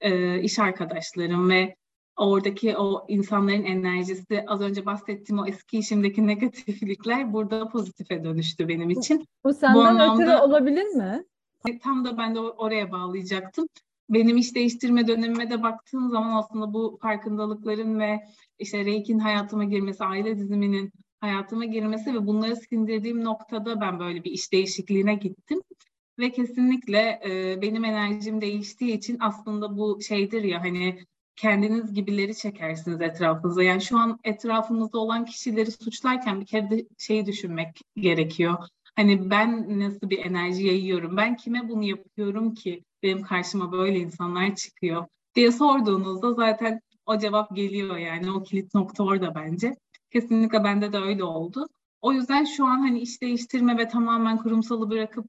e, 0.00 0.40
iş 0.40 0.58
arkadaşlarım 0.58 1.50
ve 1.50 1.76
oradaki 2.16 2.76
o 2.76 3.04
insanların 3.08 3.64
enerjisi, 3.64 4.44
az 4.46 4.60
önce 4.60 4.86
bahsettiğim 4.86 5.42
o 5.42 5.46
eski 5.46 5.78
işimdeki 5.78 6.26
negatiflikler 6.26 7.32
burada 7.32 7.68
pozitife 7.68 8.24
dönüştü 8.24 8.68
benim 8.68 8.90
için. 8.90 9.26
Bu 9.44 9.54
senden 9.54 9.74
Bu 9.74 9.82
anlamda, 9.82 10.22
ötürü 10.22 10.36
olabilir 10.36 10.86
mi? 10.86 11.24
Tam 11.82 12.04
da 12.04 12.18
ben 12.18 12.34
de 12.34 12.40
oraya 12.40 12.92
bağlayacaktım. 12.92 13.68
Benim 14.08 14.36
iş 14.36 14.54
değiştirme 14.54 15.08
dönemime 15.08 15.50
de 15.50 15.62
baktığım 15.62 16.10
zaman 16.10 16.36
aslında 16.36 16.72
bu 16.74 16.98
farkındalıkların 17.02 18.00
ve 18.00 18.20
işte 18.58 18.84
Reiki'nin 18.84 19.18
hayatıma 19.18 19.64
girmesi, 19.64 20.04
aile 20.04 20.36
diziminin 20.38 20.92
hayatıma 21.20 21.64
girmesi 21.64 22.14
ve 22.14 22.26
bunları 22.26 22.56
sindirdiğim 22.56 23.24
noktada 23.24 23.80
ben 23.80 23.98
böyle 23.98 24.24
bir 24.24 24.30
iş 24.30 24.52
değişikliğine 24.52 25.14
gittim. 25.14 25.60
Ve 26.18 26.30
kesinlikle 26.30 27.20
e, 27.24 27.62
benim 27.62 27.84
enerjim 27.84 28.40
değiştiği 28.40 28.92
için 28.92 29.16
aslında 29.20 29.78
bu 29.78 30.00
şeydir 30.02 30.42
ya 30.42 30.62
hani 30.62 30.98
kendiniz 31.36 31.94
gibileri 31.94 32.36
çekersiniz 32.36 33.00
etrafınıza. 33.00 33.62
Yani 33.62 33.82
şu 33.82 33.98
an 33.98 34.18
etrafımızda 34.24 34.98
olan 34.98 35.24
kişileri 35.24 35.70
suçlarken 35.70 36.40
bir 36.40 36.46
kere 36.46 36.70
de 36.70 36.86
şeyi 36.98 37.26
düşünmek 37.26 37.80
gerekiyor. 37.96 38.68
Hani 38.96 39.30
ben 39.30 39.80
nasıl 39.80 40.10
bir 40.10 40.18
enerji 40.18 40.66
yayıyorum? 40.66 41.16
Ben 41.16 41.36
kime 41.36 41.68
bunu 41.68 41.84
yapıyorum 41.84 42.54
ki 42.54 42.84
benim 43.02 43.22
karşıma 43.22 43.72
böyle 43.72 43.98
insanlar 43.98 44.54
çıkıyor 44.54 45.06
diye 45.34 45.52
sorduğunuzda 45.52 46.34
zaten 46.34 46.80
o 47.06 47.18
cevap 47.18 47.56
geliyor 47.56 47.96
yani 47.96 48.32
o 48.32 48.42
kilit 48.42 48.74
nokta 48.74 49.04
orada 49.04 49.34
bence. 49.34 49.76
Kesinlikle 50.10 50.64
bende 50.64 50.92
de 50.92 50.98
öyle 50.98 51.24
oldu. 51.24 51.68
O 52.02 52.12
yüzden 52.12 52.44
şu 52.44 52.66
an 52.66 52.78
hani 52.78 53.00
iş 53.00 53.22
değiştirme 53.22 53.78
ve 53.78 53.88
tamamen 53.88 54.36
kurumsalı 54.38 54.90
bırakıp 54.90 55.26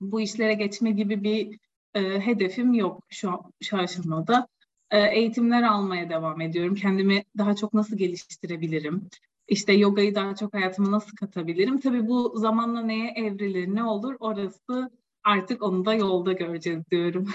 bu 0.00 0.20
işlere 0.20 0.54
geçme 0.54 0.90
gibi 0.90 1.24
bir 1.24 1.58
e, 1.94 2.20
hedefim 2.20 2.74
yok 2.74 3.04
şu, 3.10 3.30
şu 3.62 3.76
aşamada. 3.76 4.46
E, 4.94 4.98
eğitimler 4.98 5.62
almaya 5.62 6.10
devam 6.10 6.40
ediyorum. 6.40 6.74
Kendimi 6.74 7.24
daha 7.38 7.56
çok 7.56 7.74
nasıl 7.74 7.96
geliştirebilirim? 7.96 9.08
İşte 9.48 9.72
yogayı 9.72 10.14
daha 10.14 10.34
çok 10.34 10.54
hayatıma 10.54 10.90
nasıl 10.90 11.16
katabilirim? 11.16 11.80
Tabii 11.80 12.08
bu 12.08 12.38
zamanla 12.38 12.82
neye 12.82 13.10
evrilir, 13.10 13.74
ne 13.74 13.84
olur 13.84 14.16
orası 14.20 14.90
artık 15.24 15.62
onu 15.62 15.84
da 15.84 15.94
yolda 15.94 16.32
göreceğiz 16.32 16.90
diyorum. 16.90 17.26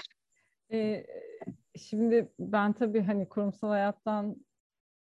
Ee, 0.72 1.06
şimdi 1.78 2.32
ben 2.40 2.74
tabii 2.74 3.02
hani 3.02 3.30
kurumsal 3.30 3.70
hayattan 3.70 4.36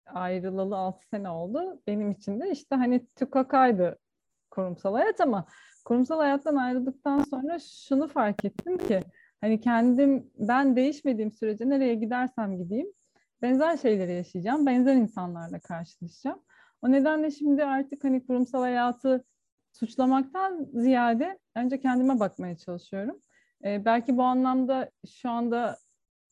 ayrılalı 0.05 0.75
6 0.75 1.07
sene 1.07 1.29
oldu. 1.29 1.81
Benim 1.87 2.11
için 2.11 2.39
de 2.39 2.51
işte 2.51 2.75
hani 2.75 3.07
tükakaydı 3.15 3.99
kurumsal 4.49 4.93
hayat 4.93 5.21
ama 5.21 5.45
kurumsal 5.85 6.17
hayattan 6.17 6.55
ayrıldıktan 6.55 7.23
sonra 7.23 7.59
şunu 7.59 8.07
fark 8.07 8.45
ettim 8.45 8.77
ki 8.77 9.01
hani 9.41 9.61
kendim 9.61 10.31
ben 10.39 10.75
değişmediğim 10.75 11.31
sürece 11.31 11.69
nereye 11.69 11.95
gidersem 11.95 12.57
gideyim 12.57 12.93
benzer 13.41 13.77
şeyleri 13.77 14.13
yaşayacağım. 14.13 14.65
Benzer 14.65 14.95
insanlarla 14.95 15.59
karşılaşacağım. 15.59 16.43
O 16.81 16.91
nedenle 16.91 17.31
şimdi 17.31 17.65
artık 17.65 18.03
hani 18.03 18.25
kurumsal 18.25 18.61
hayatı 18.61 19.25
suçlamaktan 19.71 20.69
ziyade 20.73 21.39
önce 21.55 21.79
kendime 21.79 22.19
bakmaya 22.19 22.57
çalışıyorum. 22.57 23.19
Ee, 23.65 23.85
belki 23.85 24.17
bu 24.17 24.23
anlamda 24.23 24.91
şu 25.19 25.29
anda 25.29 25.77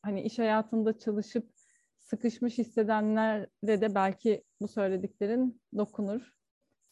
hani 0.02 0.22
iş 0.22 0.38
hayatında 0.38 0.98
çalışıp 0.98 1.50
sıkışmış 1.98 2.58
hissedenlere 2.58 3.80
de 3.80 3.94
belki 3.94 4.44
bu 4.60 4.68
söylediklerin 4.68 5.60
dokunur 5.76 6.32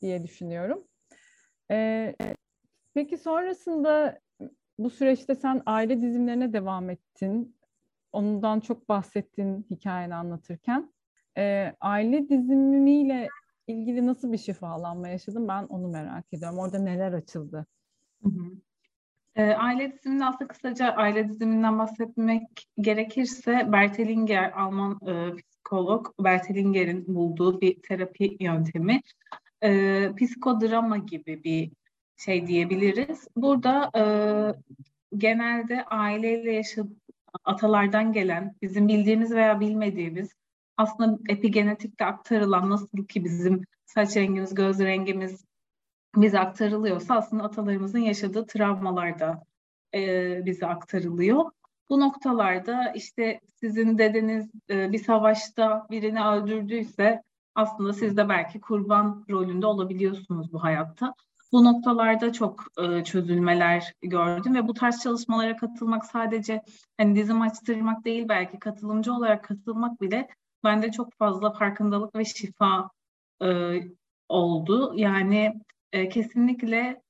diye 0.01 0.23
düşünüyorum. 0.23 0.85
Ee, 1.71 2.15
peki 2.95 3.19
sonrasında 3.19 4.21
bu 4.79 4.91
süreçte 4.91 5.35
sen 5.35 5.62
aile 5.67 6.01
dizimlerine 6.01 6.53
devam 6.53 6.91
ettin. 6.91 7.57
Ondan 8.12 8.61
çok 8.61 8.88
bahsettin 8.88 9.67
hikayeni 9.71 10.14
anlatırken. 10.14 10.93
Ee, 11.38 11.75
aile 11.81 12.29
dizimiyle 12.29 13.29
ilgili 13.67 14.07
nasıl 14.07 14.33
bir 14.33 14.38
şifalanma 14.38 15.09
yaşadın? 15.09 15.49
Ben 15.49 15.64
onu 15.64 15.88
merak 15.88 16.25
ediyorum. 16.33 16.59
Orada 16.59 16.79
neler 16.79 17.12
açıldı? 17.12 17.67
Hı 18.23 18.29
hı. 18.29 18.51
E, 19.37 19.45
aile 19.45 19.93
diziminde 19.93 20.25
aslında 20.25 20.49
kısaca 20.49 20.87
aile 20.93 21.29
diziminden 21.29 21.79
bahsetmek 21.79 22.69
gerekirse 22.81 23.73
Bertelinger, 23.73 24.53
Alman 24.53 24.99
e, 25.07 25.37
psikolog 25.37 26.07
Bertelinger'in 26.21 27.14
bulduğu 27.14 27.61
bir 27.61 27.83
terapi 27.83 28.37
yöntemi. 28.41 29.01
E, 29.62 30.12
psikodrama 30.17 30.97
gibi 30.97 31.45
bir 31.45 31.71
şey 32.19 32.47
diyebiliriz. 32.47 33.29
Burada 33.37 33.91
e, 33.97 34.03
genelde 35.17 35.85
aileyle 35.85 36.53
yaşadığı 36.53 36.97
atalardan 37.45 38.13
gelen, 38.13 38.55
bizim 38.63 38.89
bildiğimiz 38.89 39.33
veya 39.33 39.61
bilmediğimiz 39.61 40.31
aslında 40.77 41.19
epigenetikte 41.29 42.05
aktarılan 42.05 42.71
nasıl 42.71 43.07
ki 43.07 43.25
bizim 43.25 43.63
saç 43.85 44.17
rengimiz, 44.17 44.55
göz 44.55 44.81
rengimiz 44.81 45.45
bize 46.17 46.39
aktarılıyorsa 46.39 47.15
aslında 47.17 47.43
atalarımızın 47.45 47.99
yaşadığı 47.99 48.47
travmalar 48.47 49.19
da 49.19 49.45
e, 49.95 50.47
bize 50.47 50.67
aktarılıyor. 50.67 51.51
Bu 51.91 52.01
noktalarda 52.01 52.93
işte 52.93 53.41
sizin 53.61 53.99
dedeniz 53.99 54.51
e, 54.71 54.93
bir 54.93 55.05
savaşta 55.05 55.87
birini 55.91 56.25
öldürdüyse 56.25 57.23
aslında 57.55 57.93
siz 57.93 58.17
de 58.17 58.29
belki 58.29 58.61
kurban 58.61 59.25
rolünde 59.31 59.67
olabiliyorsunuz 59.67 60.53
bu 60.53 60.63
hayatta. 60.63 61.15
Bu 61.53 61.65
noktalarda 61.65 62.33
çok 62.33 62.65
e, 62.79 63.05
çözülmeler 63.05 63.93
gördüm 64.03 64.55
ve 64.55 64.69
bu 64.69 64.75
tarz 64.75 65.03
çalışmalara 65.03 65.57
katılmak 65.57 66.05
sadece 66.05 66.63
hani 66.97 67.17
dizim 67.17 67.43
açtırmak 67.43 68.05
değil 68.05 68.29
belki 68.29 68.59
katılımcı 68.59 69.13
olarak 69.15 69.45
katılmak 69.45 70.01
bile 70.01 70.29
bende 70.65 70.93
çok 70.93 71.13
fazla 71.19 71.53
farkındalık 71.53 72.15
ve 72.15 72.25
şifa 72.25 72.91
e, 73.43 73.81
oldu. 74.29 74.93
Yani 74.97 75.61
e, 75.93 76.09
kesinlikle 76.09 77.03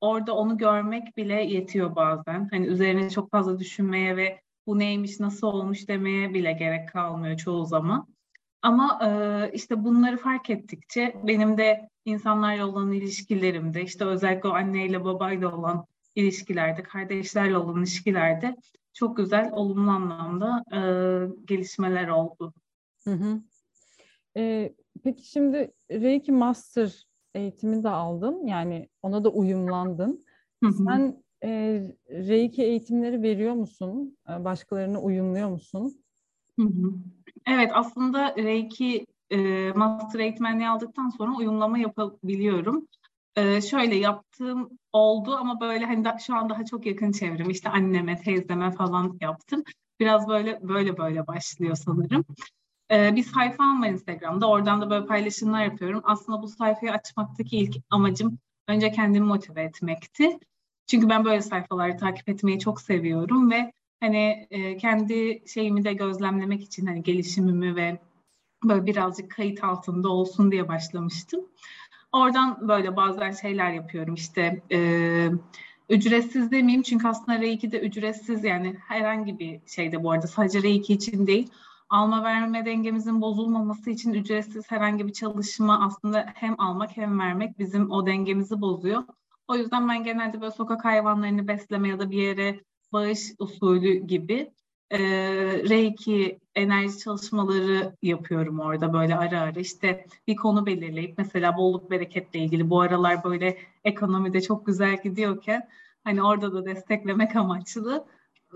orada 0.00 0.36
onu 0.36 0.58
görmek 0.58 1.16
bile 1.16 1.42
yetiyor 1.42 1.96
bazen. 1.96 2.48
Hani 2.50 2.66
üzerine 2.66 3.10
çok 3.10 3.30
fazla 3.30 3.58
düşünmeye 3.58 4.16
ve 4.16 4.40
bu 4.66 4.78
neymiş, 4.78 5.20
nasıl 5.20 5.46
olmuş 5.46 5.88
demeye 5.88 6.34
bile 6.34 6.52
gerek 6.52 6.88
kalmıyor 6.88 7.36
çoğu 7.36 7.64
zaman. 7.64 8.13
Ama 8.64 8.98
e, 9.02 9.50
işte 9.52 9.84
bunları 9.84 10.16
fark 10.16 10.50
ettikçe 10.50 11.14
benim 11.26 11.58
de 11.58 11.88
insanlarla 12.04 12.66
olan 12.66 12.92
ilişkilerimde, 12.92 13.82
işte 13.82 14.04
özellikle 14.04 14.48
o 14.48 14.52
anneyle 14.52 15.04
babayla 15.04 15.56
olan 15.56 15.86
ilişkilerde, 16.14 16.82
kardeşlerle 16.82 17.56
olan 17.56 17.78
ilişkilerde 17.78 18.56
çok 18.92 19.16
güzel, 19.16 19.50
olumlu 19.52 19.90
anlamda 19.90 20.64
e, 20.72 20.78
gelişmeler 21.44 22.08
oldu. 22.08 22.54
Hı 23.04 23.10
hı. 23.10 23.40
Ee, 24.36 24.74
peki 25.02 25.28
şimdi 25.28 25.72
Reiki 25.90 26.32
Master 26.32 27.06
eğitimi 27.34 27.84
de 27.84 27.88
aldın. 27.88 28.46
Yani 28.46 28.88
ona 29.02 29.24
da 29.24 29.28
uyumlandın. 29.28 30.24
Hı 30.62 30.70
hı. 30.70 30.84
Sen 30.88 31.22
e, 31.44 31.82
Reiki 32.10 32.62
eğitimleri 32.62 33.22
veriyor 33.22 33.54
musun? 33.54 34.16
E, 34.28 34.44
başkalarına 34.44 35.00
uyumluyor 35.00 35.48
musun? 35.48 36.04
Hı 36.58 36.66
hı. 36.66 36.94
Evet 37.46 37.70
aslında 37.74 38.34
Reiki 38.36 39.06
e, 39.30 39.72
master 39.72 40.20
eğitmenliği 40.20 40.68
aldıktan 40.68 41.08
sonra 41.08 41.36
uyumlama 41.36 41.78
yapabiliyorum. 41.78 42.88
e, 43.36 43.60
şöyle 43.62 43.94
yaptığım 43.94 44.70
oldu 44.92 45.36
ama 45.36 45.60
böyle 45.60 45.86
hani 45.86 46.04
da, 46.04 46.18
şu 46.18 46.34
an 46.36 46.48
daha 46.50 46.64
çok 46.64 46.86
yakın 46.86 47.12
çevrem 47.12 47.50
işte 47.50 47.68
anneme, 47.70 48.16
teyzeme 48.20 48.70
falan 48.72 49.18
yaptım. 49.20 49.62
Biraz 50.00 50.28
böyle 50.28 50.58
böyle 50.62 50.98
böyle 50.98 51.26
başlıyor 51.26 51.76
sanırım. 51.76 52.24
Ee, 52.90 53.16
bir 53.16 53.22
sayfam 53.22 53.82
var 53.82 53.88
Instagram'da. 53.88 54.48
Oradan 54.48 54.80
da 54.80 54.90
böyle 54.90 55.06
paylaşımlar 55.06 55.64
yapıyorum. 55.64 56.00
Aslında 56.04 56.42
bu 56.42 56.48
sayfayı 56.48 56.92
açmaktaki 56.92 57.56
ilk 57.56 57.76
amacım 57.90 58.38
önce 58.68 58.92
kendimi 58.92 59.26
motive 59.26 59.62
etmekti. 59.62 60.38
Çünkü 60.86 61.08
ben 61.08 61.24
böyle 61.24 61.42
sayfaları 61.42 61.96
takip 61.96 62.28
etmeyi 62.28 62.58
çok 62.58 62.80
seviyorum 62.80 63.50
ve 63.50 63.72
hani 64.00 64.46
e, 64.50 64.76
kendi 64.76 65.42
şeyimi 65.46 65.84
de 65.84 65.92
gözlemlemek 65.92 66.62
için 66.62 66.86
hani 66.86 67.02
gelişimimi 67.02 67.76
ve 67.76 67.98
böyle 68.64 68.86
birazcık 68.86 69.30
kayıt 69.30 69.64
altında 69.64 70.08
olsun 70.08 70.52
diye 70.52 70.68
başlamıştım. 70.68 71.40
Oradan 72.12 72.68
böyle 72.68 72.96
bazen 72.96 73.32
şeyler 73.32 73.72
yapıyorum 73.72 74.14
işte 74.14 74.62
e, 74.72 75.28
ücretsiz 75.88 76.50
demeyeyim 76.50 76.82
çünkü 76.82 77.08
aslında 77.08 77.38
R2 77.38 77.72
de 77.72 77.80
ücretsiz 77.80 78.44
yani 78.44 78.76
herhangi 78.88 79.38
bir 79.38 79.60
şeyde 79.66 80.02
bu 80.02 80.10
arada 80.10 80.26
sadece 80.26 80.58
R2 80.58 80.92
için 80.92 81.26
değil 81.26 81.50
alma 81.90 82.24
verme 82.24 82.66
dengemizin 82.66 83.20
bozulmaması 83.20 83.90
için 83.90 84.14
ücretsiz 84.14 84.70
herhangi 84.70 85.06
bir 85.06 85.12
çalışma 85.12 85.86
aslında 85.86 86.26
hem 86.34 86.60
almak 86.60 86.96
hem 86.96 87.18
vermek 87.18 87.58
bizim 87.58 87.90
o 87.90 88.06
dengemizi 88.06 88.60
bozuyor. 88.60 89.02
O 89.48 89.56
yüzden 89.56 89.88
ben 89.88 90.04
genelde 90.04 90.40
böyle 90.40 90.52
sokak 90.52 90.84
hayvanlarını 90.84 91.48
besleme 91.48 91.88
ya 91.88 91.98
da 91.98 92.10
bir 92.10 92.22
yere 92.22 92.60
bağış 92.94 93.32
usulü 93.38 93.94
gibi 94.06 94.52
e, 94.90 94.98
Reiki 95.68 96.38
enerji 96.54 96.98
çalışmaları 96.98 97.96
yapıyorum 98.02 98.60
orada 98.60 98.92
böyle 98.92 99.16
ara 99.16 99.40
ara. 99.40 99.60
İşte 99.60 100.06
bir 100.26 100.36
konu 100.36 100.66
belirleyip 100.66 101.18
mesela 101.18 101.56
bolluk 101.56 101.90
bereketle 101.90 102.38
ilgili 102.40 102.70
bu 102.70 102.80
aralar 102.80 103.24
böyle 103.24 103.58
ekonomide 103.84 104.40
çok 104.40 104.66
güzel 104.66 105.02
gidiyorken 105.02 105.68
hani 106.04 106.22
orada 106.22 106.52
da 106.52 106.64
desteklemek 106.64 107.36
amaçlı 107.36 108.06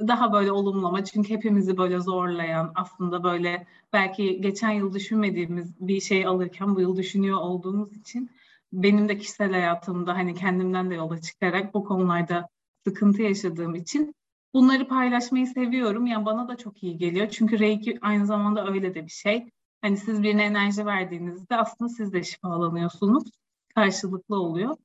daha 0.08 0.32
böyle 0.32 0.52
olumlama. 0.52 1.04
Çünkü 1.04 1.34
hepimizi 1.34 1.76
böyle 1.78 2.00
zorlayan 2.00 2.72
aslında 2.74 3.24
böyle 3.24 3.66
belki 3.92 4.40
geçen 4.40 4.70
yıl 4.70 4.94
düşünmediğimiz 4.94 5.80
bir 5.80 6.00
şey 6.00 6.26
alırken 6.26 6.76
bu 6.76 6.80
yıl 6.80 6.96
düşünüyor 6.96 7.38
olduğumuz 7.38 7.96
için 7.96 8.30
benim 8.72 9.08
de 9.08 9.18
kişisel 9.18 9.52
hayatımda 9.52 10.14
hani 10.14 10.34
kendimden 10.34 10.90
de 10.90 10.94
yola 10.94 11.20
çıkarak 11.20 11.74
bu 11.74 11.84
konularda 11.84 12.48
sıkıntı 12.86 13.22
yaşadığım 13.22 13.74
için 13.74 14.14
bunları 14.58 14.88
paylaşmayı 14.88 15.46
seviyorum. 15.46 16.06
Yani 16.06 16.26
bana 16.26 16.48
da 16.48 16.56
çok 16.56 16.82
iyi 16.82 16.98
geliyor. 16.98 17.28
Çünkü 17.28 17.58
Reiki 17.58 17.98
aynı 18.02 18.26
zamanda 18.26 18.66
öyle 18.68 18.94
de 18.94 19.04
bir 19.04 19.10
şey. 19.10 19.50
Hani 19.80 19.96
siz 19.96 20.22
birine 20.22 20.44
enerji 20.44 20.86
verdiğinizde 20.86 21.56
aslında 21.56 21.88
siz 21.88 22.12
de 22.12 22.22
şifalanıyorsunuz. 22.22 23.24
Karşılıklı 23.74 24.36
oluyor. 24.36 24.76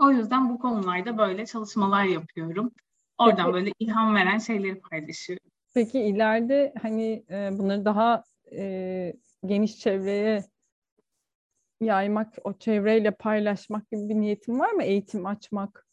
O 0.00 0.10
yüzden 0.10 0.48
bu 0.50 0.58
konularda 0.58 1.18
böyle 1.18 1.46
çalışmalar 1.46 2.04
yapıyorum. 2.04 2.72
Oradan 3.18 3.44
Peki, 3.44 3.54
böyle 3.54 3.72
ilham 3.78 4.14
veren 4.14 4.38
şeyleri 4.38 4.80
paylaşıyorum. 4.80 5.50
Peki 5.74 6.00
ileride 6.00 6.74
hani 6.82 7.24
e, 7.30 7.58
bunları 7.58 7.84
daha 7.84 8.24
e, 8.52 9.12
geniş 9.46 9.78
çevreye 9.78 10.44
yaymak, 11.80 12.34
o 12.44 12.52
çevreyle 12.52 13.10
paylaşmak 13.10 13.90
gibi 13.90 14.08
bir 14.08 14.14
niyetin 14.14 14.58
var 14.58 14.70
mı? 14.70 14.82
Eğitim 14.82 15.26
açmak 15.26 15.86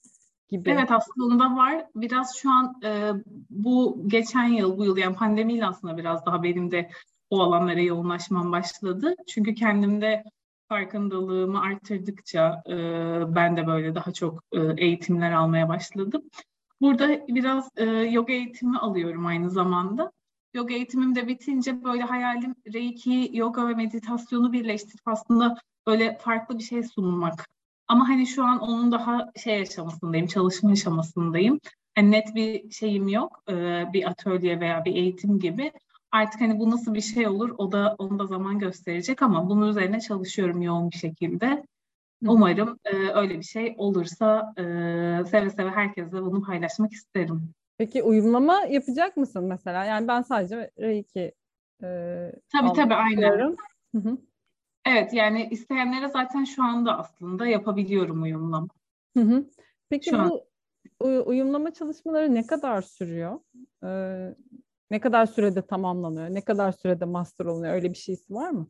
gibi. 0.49 0.69
Evet 0.69 0.91
aslında 0.91 1.55
var. 1.55 1.85
Biraz 1.95 2.35
şu 2.35 2.51
an 2.51 2.81
e, 2.83 3.11
bu 3.49 4.03
geçen 4.07 4.47
yıl, 4.47 4.77
bu 4.77 4.85
yıl 4.85 4.97
yani 4.97 5.15
pandemiyle 5.15 5.65
aslında 5.65 5.97
biraz 5.97 6.25
daha 6.25 6.43
benim 6.43 6.71
de 6.71 6.89
o 7.29 7.41
alanlara 7.41 7.79
yoğunlaşmam 7.79 8.51
başladı. 8.51 9.15
Çünkü 9.27 9.55
kendimde 9.55 10.23
farkındalığımı 10.69 11.61
arttırdıkça 11.61 12.63
e, 12.69 12.75
ben 13.35 13.57
de 13.57 13.67
böyle 13.67 13.95
daha 13.95 14.11
çok 14.11 14.43
e, 14.51 14.59
eğitimler 14.77 15.31
almaya 15.31 15.69
başladım. 15.69 16.23
Burada 16.81 17.27
biraz 17.27 17.69
e, 17.75 17.85
yoga 17.85 18.33
eğitimi 18.33 18.77
alıyorum 18.77 19.25
aynı 19.25 19.49
zamanda. 19.49 20.11
Yoga 20.53 20.73
eğitimim 20.73 21.15
de 21.15 21.27
bitince 21.27 21.83
böyle 21.83 22.03
hayalim 22.03 22.55
Reiki, 22.73 23.29
yoga 23.33 23.67
ve 23.67 23.73
meditasyonu 23.73 24.53
birleştirip 24.53 25.01
aslında 25.05 25.57
böyle 25.87 26.17
farklı 26.17 26.57
bir 26.57 26.63
şey 26.63 26.83
sunmak. 26.83 27.47
Ama 27.87 28.09
hani 28.09 28.27
şu 28.27 28.43
an 28.43 28.59
onun 28.59 28.91
daha 28.91 29.31
şey 29.43 29.61
aşamasındayım, 29.61 30.27
çalışma 30.27 30.71
aşamasındayım. 30.71 31.59
Yani 31.97 32.11
net 32.11 32.35
bir 32.35 32.71
şeyim 32.71 33.07
yok, 33.07 33.43
e, 33.49 33.85
bir 33.93 34.09
atölye 34.09 34.59
veya 34.59 34.85
bir 34.85 34.95
eğitim 34.95 35.39
gibi. 35.39 35.71
Artık 36.11 36.41
hani 36.41 36.59
bu 36.59 36.71
nasıl 36.71 36.93
bir 36.93 37.01
şey 37.01 37.27
olur, 37.27 37.55
o 37.57 37.71
da 37.71 37.95
onu 37.97 38.19
da 38.19 38.25
zaman 38.25 38.59
gösterecek 38.59 39.21
ama 39.21 39.49
bunun 39.49 39.69
üzerine 39.69 39.99
çalışıyorum 39.99 40.61
yoğun 40.61 40.91
bir 40.91 40.97
şekilde. 40.97 41.63
Umarım 42.27 42.79
e, 42.85 42.95
öyle 42.95 43.37
bir 43.37 43.43
şey 43.43 43.75
olursa 43.77 44.53
e, 44.57 44.61
seve 45.25 45.49
seve 45.49 45.69
herkesle 45.69 46.21
bunu 46.21 46.41
paylaşmak 46.41 46.93
isterim. 46.93 47.53
Peki 47.77 48.03
uyumlama 48.03 48.59
yapacak 48.69 49.17
mısın 49.17 49.43
mesela? 49.43 49.85
Yani 49.85 50.07
ben 50.07 50.21
sadece 50.21 50.71
Reiki 50.79 51.31
e, 51.83 51.87
Tabii 52.51 52.73
tabii 52.73 52.93
aynen. 52.93 53.55
Hı 53.95 53.99
hı. 53.99 54.17
Evet 54.87 55.13
yani 55.13 55.47
isteyenlere 55.51 56.07
zaten 56.07 56.43
şu 56.43 56.63
anda 56.63 56.97
aslında 56.97 57.47
yapabiliyorum 57.47 58.23
uyumlama. 58.23 58.67
Hı 59.17 59.23
hı. 59.23 59.45
Peki 59.89 60.09
şu 60.09 60.17
bu 60.17 60.45
an... 61.01 61.27
uyumlama 61.27 61.73
çalışmaları 61.73 62.35
ne 62.35 62.47
kadar 62.47 62.81
sürüyor? 62.81 63.39
Ee, 63.83 64.35
ne 64.91 64.99
kadar 64.99 65.25
sürede 65.25 65.61
tamamlanıyor? 65.61 66.29
Ne 66.29 66.41
kadar 66.41 66.71
sürede 66.71 67.05
master 67.05 67.45
oluyor? 67.45 67.73
Öyle 67.73 67.89
bir 67.89 67.97
şeysi 67.97 68.33
var 68.33 68.49
mı? 68.49 68.67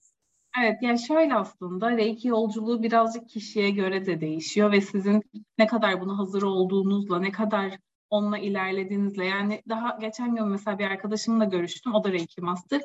Evet, 0.62 0.78
yani 0.82 1.00
şöyle 1.00 1.36
aslında 1.36 1.98
Reiki 1.98 2.28
yolculuğu 2.28 2.84
birazcık 2.84 3.30
kişiye 3.30 3.70
göre 3.70 4.06
de 4.06 4.22
değişiyor 4.22 4.72
ve 4.72 4.82
sizin 4.82 5.24
ne 5.58 5.68
kadar 5.68 6.02
buna 6.02 6.18
hazır 6.18 6.42
olduğunuzla, 6.42 7.20
ne 7.20 7.32
kadar 7.32 7.78
onunla 8.10 8.38
ilerlediğinizle 8.38 9.26
yani 9.26 9.62
daha 9.70 9.98
geçen 10.02 10.36
gün 10.36 10.48
mesela 10.48 10.80
bir 10.80 10.86
arkadaşımla 10.86 11.46
görüştüm, 11.46 11.94
o 11.94 12.04
da 12.04 12.12
Reiki 12.12 12.42
Master. 12.42 12.82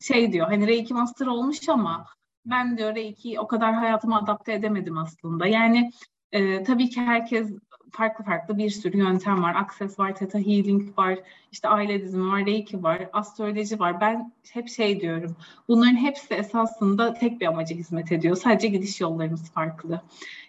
Şey 0.00 0.32
diyor, 0.32 0.46
hani 0.46 0.66
Reiki 0.66 0.94
Master 0.94 1.26
olmuş 1.26 1.68
ama 1.68 2.06
ben 2.46 2.78
diyor 2.78 2.94
Reiki 2.94 3.40
o 3.40 3.46
kadar 3.46 3.74
hayatıma 3.74 4.18
adapte 4.18 4.52
edemedim 4.52 4.98
aslında. 4.98 5.46
Yani 5.46 5.90
e, 6.32 6.62
tabii 6.62 6.88
ki 6.90 7.00
herkes 7.00 7.52
farklı 7.90 8.24
farklı 8.24 8.58
bir 8.58 8.70
sürü 8.70 8.98
yöntem 8.98 9.42
var. 9.42 9.54
Access 9.54 9.98
var, 9.98 10.14
Theta 10.14 10.38
Healing 10.38 10.98
var, 10.98 11.18
işte 11.52 11.68
aile 11.68 12.02
dizimi 12.02 12.32
var, 12.32 12.46
Reiki 12.46 12.82
var, 12.82 13.08
astroloji 13.12 13.78
var. 13.78 14.00
Ben 14.00 14.32
hep 14.52 14.68
şey 14.68 15.00
diyorum, 15.00 15.36
bunların 15.68 15.96
hepsi 15.96 16.34
esasında 16.34 17.14
tek 17.14 17.40
bir 17.40 17.46
amaca 17.46 17.76
hizmet 17.76 18.12
ediyor. 18.12 18.36
Sadece 18.36 18.68
gidiş 18.68 19.00
yollarımız 19.00 19.50
farklı. 19.50 20.02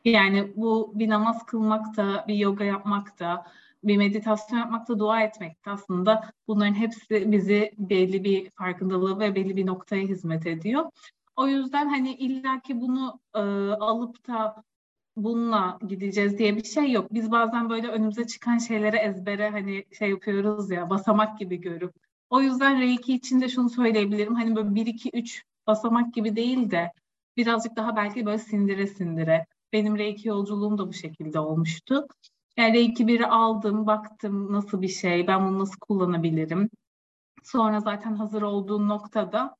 Yani 0.05 0.51
bu 0.55 0.91
bir 0.95 1.09
namaz 1.09 1.45
kılmak 1.45 1.97
da, 1.97 2.25
bir 2.27 2.35
yoga 2.35 2.63
yapmak 2.63 3.19
da, 3.19 3.45
bir 3.83 3.97
meditasyon 3.97 4.59
yapmak 4.59 4.89
da, 4.89 4.99
dua 4.99 5.21
etmek 5.21 5.65
de 5.65 5.69
aslında 5.71 6.31
bunların 6.47 6.73
hepsi 6.73 7.31
bizi 7.31 7.71
belli 7.77 8.23
bir 8.23 8.49
farkındalığı 8.49 9.19
ve 9.19 9.35
belli 9.35 9.55
bir 9.55 9.65
noktaya 9.65 10.03
hizmet 10.03 10.47
ediyor. 10.47 10.85
O 11.35 11.47
yüzden 11.47 11.89
hani 11.89 12.15
illaki 12.15 12.81
bunu 12.81 13.19
e, 13.35 13.39
alıp 13.79 14.27
da 14.27 14.63
bununla 15.15 15.79
gideceğiz 15.87 16.37
diye 16.37 16.55
bir 16.55 16.63
şey 16.63 16.91
yok. 16.91 17.13
Biz 17.13 17.31
bazen 17.31 17.69
böyle 17.69 17.87
önümüze 17.87 18.27
çıkan 18.27 18.57
şeylere 18.57 18.97
ezbere 18.97 19.49
hani 19.49 19.85
şey 19.97 20.09
yapıyoruz 20.09 20.71
ya 20.71 20.89
basamak 20.89 21.39
gibi 21.39 21.61
görüp. 21.61 21.93
O 22.29 22.41
yüzden 22.41 22.81
Reiki 22.81 23.13
için 23.13 23.41
de 23.41 23.49
şunu 23.49 23.69
söyleyebilirim. 23.69 24.35
Hani 24.35 24.55
böyle 24.55 24.75
1 24.75 24.85
2 24.85 25.09
3 25.13 25.43
basamak 25.67 26.13
gibi 26.13 26.35
değil 26.35 26.71
de 26.71 26.91
birazcık 27.37 27.75
daha 27.75 27.95
belki 27.95 28.25
böyle 28.25 28.39
sindire 28.39 28.87
sindire. 28.87 29.45
Benim 29.73 29.97
Reiki 29.97 30.27
yolculuğum 30.27 30.77
da 30.77 30.87
bu 30.87 30.93
şekilde 30.93 31.39
olmuştu. 31.39 32.07
Yani 32.57 32.73
Reiki 32.73 33.07
1'i 33.07 33.25
aldım, 33.25 33.87
baktım 33.87 34.53
nasıl 34.53 34.81
bir 34.81 34.87
şey, 34.87 35.27
ben 35.27 35.47
bunu 35.47 35.59
nasıl 35.59 35.79
kullanabilirim. 35.79 36.69
Sonra 37.43 37.79
zaten 37.79 38.15
hazır 38.15 38.41
olduğum 38.41 38.87
noktada 38.87 39.55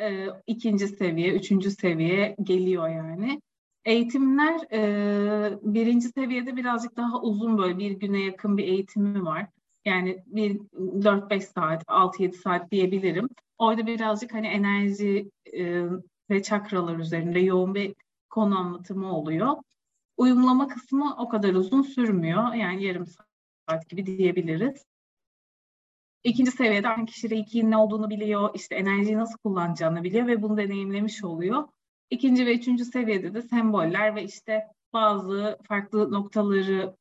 e, 0.00 0.26
ikinci 0.46 0.88
seviye, 0.88 1.34
üçüncü 1.34 1.70
seviye 1.70 2.36
geliyor 2.42 2.88
yani. 2.88 3.40
Eğitimler 3.84 4.60
e, 4.72 5.58
birinci 5.62 6.08
seviyede 6.08 6.56
birazcık 6.56 6.96
daha 6.96 7.22
uzun 7.22 7.58
böyle 7.58 7.78
bir 7.78 7.90
güne 7.90 8.20
yakın 8.20 8.58
bir 8.58 8.64
eğitimi 8.64 9.24
var. 9.24 9.46
Yani 9.84 10.22
bir 10.26 10.56
4-5 10.56 11.40
saat, 11.40 11.84
6-7 11.84 12.32
saat 12.32 12.70
diyebilirim. 12.70 13.28
Orada 13.58 13.86
birazcık 13.86 14.34
hani 14.34 14.46
enerji 14.46 15.30
e, 15.52 15.84
ve 16.30 16.42
çakralar 16.42 16.98
üzerinde 16.98 17.40
yoğun 17.40 17.74
bir 17.74 17.94
konu 18.30 18.58
anlatımı 18.58 19.16
oluyor. 19.16 19.56
Uyumlama 20.16 20.68
kısmı 20.68 21.16
o 21.18 21.28
kadar 21.28 21.54
uzun 21.54 21.82
sürmüyor. 21.82 22.54
Yani 22.54 22.84
yarım 22.84 23.06
saat 23.68 23.88
gibi 23.88 24.06
diyebiliriz. 24.06 24.84
İkinci 26.24 26.50
seviyede 26.50 26.88
aynı 26.88 27.06
kişi 27.06 27.30
Reiki'nin 27.30 27.70
ne 27.70 27.76
olduğunu 27.76 28.10
biliyor, 28.10 28.50
işte 28.54 28.74
enerjiyi 28.74 29.16
nasıl 29.16 29.38
kullanacağını 29.38 30.04
biliyor 30.04 30.26
ve 30.26 30.42
bunu 30.42 30.56
deneyimlemiş 30.56 31.24
oluyor. 31.24 31.68
İkinci 32.10 32.46
ve 32.46 32.54
üçüncü 32.54 32.84
seviyede 32.84 33.34
de 33.34 33.42
semboller 33.42 34.14
ve 34.14 34.24
işte 34.24 34.66
bazı 34.92 35.58
farklı 35.68 36.12
noktaları 36.12 36.96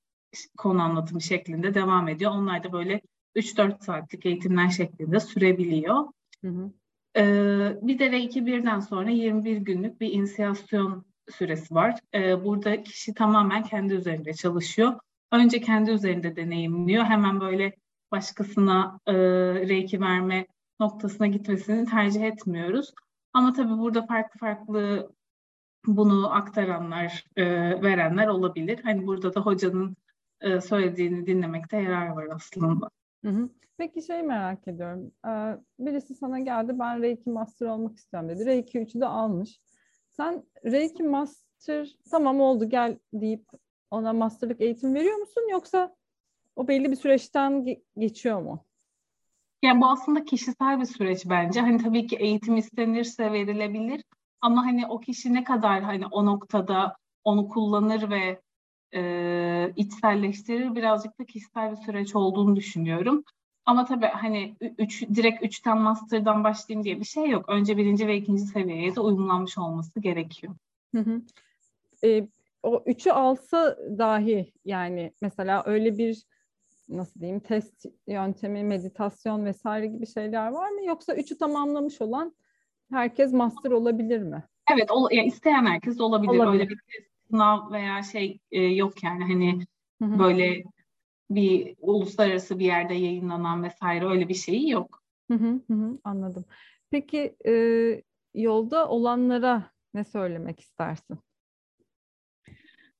konu 0.57 0.81
anlatımı 0.81 1.21
şeklinde 1.21 1.73
devam 1.73 2.07
ediyor. 2.07 2.31
Onlar 2.31 2.63
da 2.63 2.73
böyle 2.73 3.01
3-4 3.35 3.83
saatlik 3.83 4.25
eğitimler 4.25 4.69
şeklinde 4.69 5.19
sürebiliyor. 5.19 6.05
Hı 6.41 6.47
hı. 6.47 6.71
Ee, 7.17 7.77
bir 7.81 7.99
de 7.99 8.07
R2 8.07 8.45
birden 8.45 8.79
sonra 8.79 9.09
21 9.09 9.57
günlük 9.57 10.01
bir 10.01 10.13
inisiyasyon 10.13 11.05
süresi 11.31 11.75
var. 11.75 11.99
E, 12.13 12.45
burada 12.45 12.83
kişi 12.83 13.13
tamamen 13.13 13.63
kendi 13.63 13.93
üzerinde 13.93 14.33
çalışıyor. 14.33 14.99
Önce 15.31 15.61
kendi 15.61 15.91
üzerinde 15.91 16.35
deneyimliyor. 16.35 17.03
Hemen 17.03 17.39
böyle 17.39 17.75
başkasına 18.13 18.99
e, 19.07 19.13
reiki 19.69 20.01
verme 20.01 20.47
noktasına 20.79 21.27
gitmesini 21.27 21.85
tercih 21.85 22.21
etmiyoruz. 22.23 22.93
Ama 23.33 23.53
tabii 23.53 23.77
burada 23.77 24.05
farklı 24.05 24.39
farklı 24.39 25.11
bunu 25.85 26.33
aktaranlar, 26.33 27.25
e, 27.35 27.45
verenler 27.81 28.27
olabilir. 28.27 28.79
Hani 28.83 29.07
burada 29.07 29.35
da 29.35 29.41
hocanın 29.41 29.95
e, 30.41 30.61
söylediğini 30.61 31.27
dinlemekte 31.27 31.77
yarar 31.77 32.07
var 32.07 32.27
aslında. 32.31 32.89
Hı 33.25 33.29
hı. 33.29 33.49
Peki 33.77 34.01
şey 34.01 34.23
merak 34.23 34.67
ediyorum. 34.67 35.11
Ee, 35.27 35.57
birisi 35.79 36.15
sana 36.15 36.39
geldi 36.39 36.79
ben 36.79 37.01
Reiki 37.01 37.29
Master 37.29 37.67
olmak 37.67 37.97
istiyorum 37.97 38.29
dedi. 38.29 38.45
Reiki 38.45 38.79
3'ü 38.79 39.01
de 39.01 39.05
almış. 39.05 39.59
Sen 40.11 40.43
Reiki 40.65 41.03
Master 41.03 41.95
tamam 42.11 42.41
oldu 42.41 42.69
gel 42.69 42.97
deyip 43.13 43.45
ona 43.91 44.13
masterlık 44.13 44.61
eğitim 44.61 44.95
veriyor 44.95 45.17
musun 45.17 45.47
yoksa 45.51 45.95
o 46.55 46.67
belli 46.67 46.91
bir 46.91 46.95
süreçten 46.95 47.65
geçiyor 47.97 48.41
mu? 48.41 48.65
Yani 49.63 49.81
bu 49.81 49.87
aslında 49.87 50.25
kişisel 50.25 50.79
bir 50.79 50.85
süreç 50.85 51.25
bence. 51.25 51.61
Hani 51.61 51.83
tabii 51.83 52.07
ki 52.07 52.15
eğitim 52.15 52.57
istenirse 52.57 53.31
verilebilir 53.31 54.03
ama 54.41 54.65
hani 54.65 54.87
o 54.87 54.99
kişi 54.99 55.33
ne 55.33 55.43
kadar 55.43 55.81
hani 55.81 56.05
o 56.11 56.25
noktada 56.25 56.95
onu 57.23 57.49
kullanır 57.49 58.09
ve 58.09 58.41
e, 58.95 59.73
içselleştirir 59.75 60.75
birazcık 60.75 61.19
da 61.19 61.25
kişisel 61.25 61.71
bir 61.71 61.75
süreç 61.75 62.15
olduğunu 62.15 62.55
düşünüyorum. 62.55 63.23
Ama 63.65 63.85
tabii 63.85 64.05
hani 64.05 64.55
üç, 64.77 65.01
direkt 65.15 65.43
üçten 65.43 65.77
master'dan 65.77 66.43
başlayayım 66.43 66.83
diye 66.83 66.99
bir 66.99 67.05
şey 67.05 67.29
yok. 67.29 67.49
Önce 67.49 67.77
birinci 67.77 68.07
ve 68.07 68.17
ikinci 68.17 68.41
seviyeye 68.41 68.95
de 68.95 68.99
uyumlanmış 68.99 69.57
olması 69.57 69.99
gerekiyor. 69.99 70.55
Hı 70.95 71.01
hı. 71.01 71.21
E, 72.03 72.27
o 72.63 72.83
üçü 72.85 73.11
alsa 73.11 73.77
dahi 73.97 74.53
yani 74.65 75.13
mesela 75.21 75.63
öyle 75.65 75.97
bir 75.97 76.23
nasıl 76.89 77.19
diyeyim 77.19 77.39
test 77.39 77.85
yöntemi, 78.07 78.63
meditasyon 78.63 79.45
vesaire 79.45 79.87
gibi 79.87 80.07
şeyler 80.07 80.51
var 80.51 80.69
mı? 80.69 80.85
Yoksa 80.85 81.15
üçü 81.15 81.37
tamamlamış 81.37 82.01
olan 82.01 82.35
herkes 82.91 83.33
master 83.33 83.71
olabilir 83.71 84.21
mi? 84.21 84.43
Evet, 84.73 84.91
ol, 84.91 85.07
yani 85.11 85.27
isteyen 85.27 85.65
herkes 85.65 86.01
olabilir. 86.01 86.29
olabilir. 86.29 86.53
Öyle 86.53 86.69
bir 86.69 86.75
test, 86.75 87.27
sınav 87.29 87.71
veya 87.71 88.03
şey 88.03 88.39
e, 88.51 88.61
yok 88.61 89.03
yani 89.03 89.23
hani 89.23 89.59
Hı-hı. 90.01 90.19
böyle 90.19 90.63
bir 91.29 91.75
uluslararası 91.79 92.59
bir 92.59 92.65
yerde 92.65 92.93
yayınlanan 92.93 93.63
vesaire 93.63 94.05
öyle 94.05 94.29
bir 94.29 94.33
şeyi 94.33 94.69
yok. 94.69 95.03
Hı 95.31 95.37
hı 95.37 95.59
hı, 95.69 95.99
anladım. 96.03 96.45
Peki 96.91 97.35
e, 97.47 97.53
yolda 98.33 98.87
olanlara 98.89 99.71
ne 99.93 100.03
söylemek 100.03 100.59
istersin? 100.59 101.19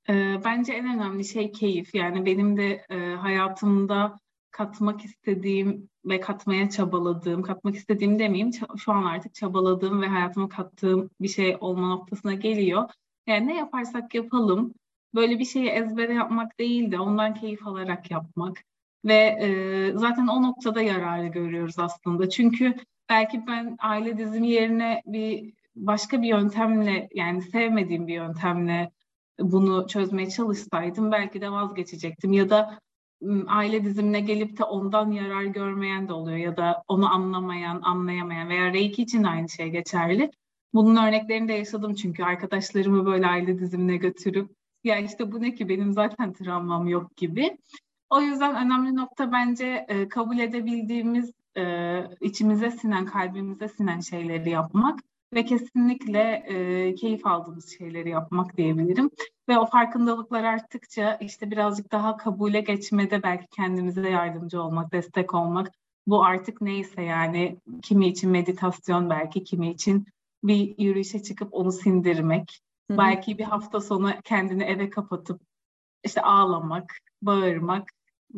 E, 0.09 0.41
bence 0.45 0.73
en 0.73 0.85
önemli 0.85 1.25
şey 1.25 1.51
keyif. 1.51 1.95
Yani 1.95 2.25
benim 2.25 2.57
de 2.57 2.85
e, 2.89 3.15
hayatımda 3.15 4.19
katmak 4.51 5.05
istediğim 5.05 5.89
ve 6.05 6.19
katmaya 6.19 6.69
çabaladığım, 6.69 7.41
katmak 7.41 7.75
istediğim 7.75 8.19
demeyeyim, 8.19 8.51
şu 8.77 8.91
an 8.91 9.03
artık 9.03 9.33
çabaladığım 9.35 10.01
ve 10.01 10.07
hayatıma 10.07 10.49
kattığım 10.49 11.09
bir 11.21 11.27
şey 11.27 11.57
olma 11.59 11.87
noktasına 11.87 12.33
geliyor. 12.33 12.89
Yani 13.27 13.47
ne 13.47 13.57
yaparsak 13.57 14.15
yapalım, 14.15 14.73
böyle 15.15 15.39
bir 15.39 15.45
şeyi 15.45 15.67
ezbere 15.67 16.13
yapmak 16.13 16.59
değil 16.59 16.91
de 16.91 16.99
ondan 16.99 17.33
keyif 17.33 17.67
alarak 17.67 18.11
yapmak. 18.11 18.63
Ve 19.05 19.13
e, 19.13 19.91
zaten 19.97 20.27
o 20.27 20.43
noktada 20.43 20.81
yararı 20.81 21.27
görüyoruz 21.27 21.79
aslında. 21.79 22.29
Çünkü 22.29 22.75
belki 23.09 23.47
ben 23.47 23.77
aile 23.79 24.17
dizimi 24.17 24.49
yerine 24.49 25.01
bir 25.05 25.53
başka 25.75 26.21
bir 26.21 26.27
yöntemle 26.27 27.09
yani 27.13 27.41
sevmediğim 27.41 28.07
bir 28.07 28.13
yöntemle 28.13 28.91
bunu 29.39 29.87
çözmeye 29.87 30.29
çalışsaydım 30.29 31.11
belki 31.11 31.41
de 31.41 31.51
vazgeçecektim 31.51 32.33
ya 32.33 32.49
da 32.49 32.79
aile 33.47 33.83
dizimine 33.83 34.19
gelip 34.21 34.57
de 34.57 34.63
ondan 34.63 35.11
yarar 35.11 35.43
görmeyen 35.43 36.07
de 36.07 36.13
oluyor 36.13 36.37
ya 36.37 36.57
da 36.57 36.83
onu 36.87 37.13
anlamayan, 37.13 37.81
anlayamayan 37.81 38.49
veya 38.49 38.73
Reiki 38.73 39.01
için 39.01 39.23
aynı 39.23 39.49
şey 39.49 39.69
geçerli. 39.69 40.31
Bunun 40.73 40.95
örneklerini 40.95 41.47
de 41.47 41.53
yaşadım 41.53 41.93
çünkü 41.95 42.23
arkadaşlarımı 42.23 43.05
böyle 43.05 43.27
aile 43.27 43.59
dizimine 43.59 43.97
götürüp 43.97 44.51
ya 44.83 44.99
işte 44.99 45.31
bu 45.31 45.41
ne 45.41 45.53
ki 45.53 45.69
benim 45.69 45.93
zaten 45.93 46.33
travmam 46.33 46.87
yok 46.87 47.17
gibi. 47.17 47.57
O 48.09 48.21
yüzden 48.21 48.65
önemli 48.65 48.95
nokta 48.95 49.31
bence 49.31 49.85
e, 49.87 50.09
kabul 50.09 50.39
edebildiğimiz, 50.39 51.31
e, 51.57 51.63
içimize 52.21 52.71
sinen, 52.71 53.05
kalbimize 53.05 53.67
sinen 53.67 53.99
şeyleri 53.99 54.49
yapmak 54.49 54.99
ve 55.35 55.45
kesinlikle 55.45 56.43
e, 56.47 56.95
keyif 56.95 57.25
aldığımız 57.25 57.77
şeyleri 57.77 58.09
yapmak 58.09 58.57
diyebilirim. 58.57 59.09
Ve 59.49 59.57
o 59.57 59.65
farkındalıklar 59.65 60.43
arttıkça 60.43 61.15
işte 61.15 61.51
birazcık 61.51 61.91
daha 61.91 62.17
kabule 62.17 62.61
geçmede 62.61 63.23
belki 63.23 63.47
kendimize 63.47 64.09
yardımcı 64.09 64.61
olmak, 64.61 64.93
destek 64.93 65.33
olmak. 65.33 65.71
Bu 66.07 66.23
artık 66.25 66.61
neyse 66.61 67.01
yani 67.01 67.57
kimi 67.81 68.07
için 68.07 68.29
meditasyon 68.29 69.09
belki 69.09 69.43
kimi 69.43 69.71
için 69.71 70.05
bir 70.43 70.75
yürüyüşe 70.77 71.23
çıkıp 71.23 71.53
onu 71.53 71.71
sindirmek. 71.71 72.59
Hı-hı. 72.89 72.97
Belki 72.97 73.37
bir 73.37 73.43
hafta 73.43 73.81
sonu 73.81 74.11
kendini 74.23 74.63
eve 74.63 74.89
kapatıp 74.89 75.41
işte 76.03 76.21
ağlamak, 76.21 76.97
bağırmak 77.21 77.89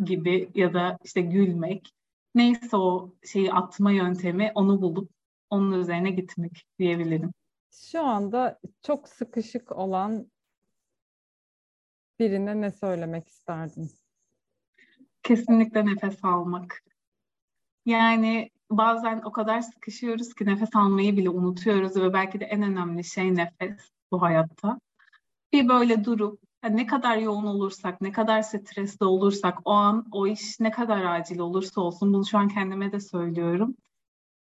gibi 0.03 0.49
ya 0.55 0.73
da 0.73 0.97
işte 1.03 1.21
gülmek. 1.21 1.91
Neyse 2.35 2.77
o 2.77 3.13
şeyi 3.23 3.53
atma 3.53 3.91
yöntemi 3.91 4.51
onu 4.55 4.81
bulup 4.81 5.14
onun 5.55 5.79
üzerine 5.79 6.11
gitmek 6.11 6.65
diyebilirim. 6.79 7.33
Şu 7.71 8.01
anda 8.01 8.59
çok 8.81 9.09
sıkışık 9.09 9.71
olan 9.71 10.31
birine 12.19 12.61
ne 12.61 12.71
söylemek 12.71 13.27
isterdin? 13.27 13.91
Kesinlikle 15.23 15.85
nefes 15.85 16.25
almak. 16.25 16.83
Yani 17.85 18.49
bazen 18.71 19.21
o 19.25 19.31
kadar 19.31 19.61
sıkışıyoruz 19.61 20.33
ki 20.33 20.45
nefes 20.45 20.75
almayı 20.75 21.17
bile 21.17 21.29
unutuyoruz 21.29 21.95
ve 21.95 22.13
belki 22.13 22.39
de 22.39 22.45
en 22.45 22.61
önemli 22.61 23.03
şey 23.03 23.35
nefes 23.35 23.91
bu 24.11 24.21
hayatta. 24.21 24.79
Bir 25.53 25.67
böyle 25.67 26.05
durup 26.05 26.39
ne 26.69 26.85
kadar 26.85 27.17
yoğun 27.17 27.45
olursak, 27.45 28.01
ne 28.01 28.11
kadar 28.11 28.41
stresli 28.41 29.05
olursak, 29.05 29.59
o 29.65 29.71
an 29.71 30.07
o 30.11 30.27
iş 30.27 30.59
ne 30.59 30.71
kadar 30.71 31.05
acil 31.05 31.39
olursa 31.39 31.81
olsun 31.81 32.13
bunu 32.13 32.25
şu 32.25 32.37
an 32.37 32.47
kendime 32.47 32.91
de 32.91 32.99
söylüyorum 32.99 33.75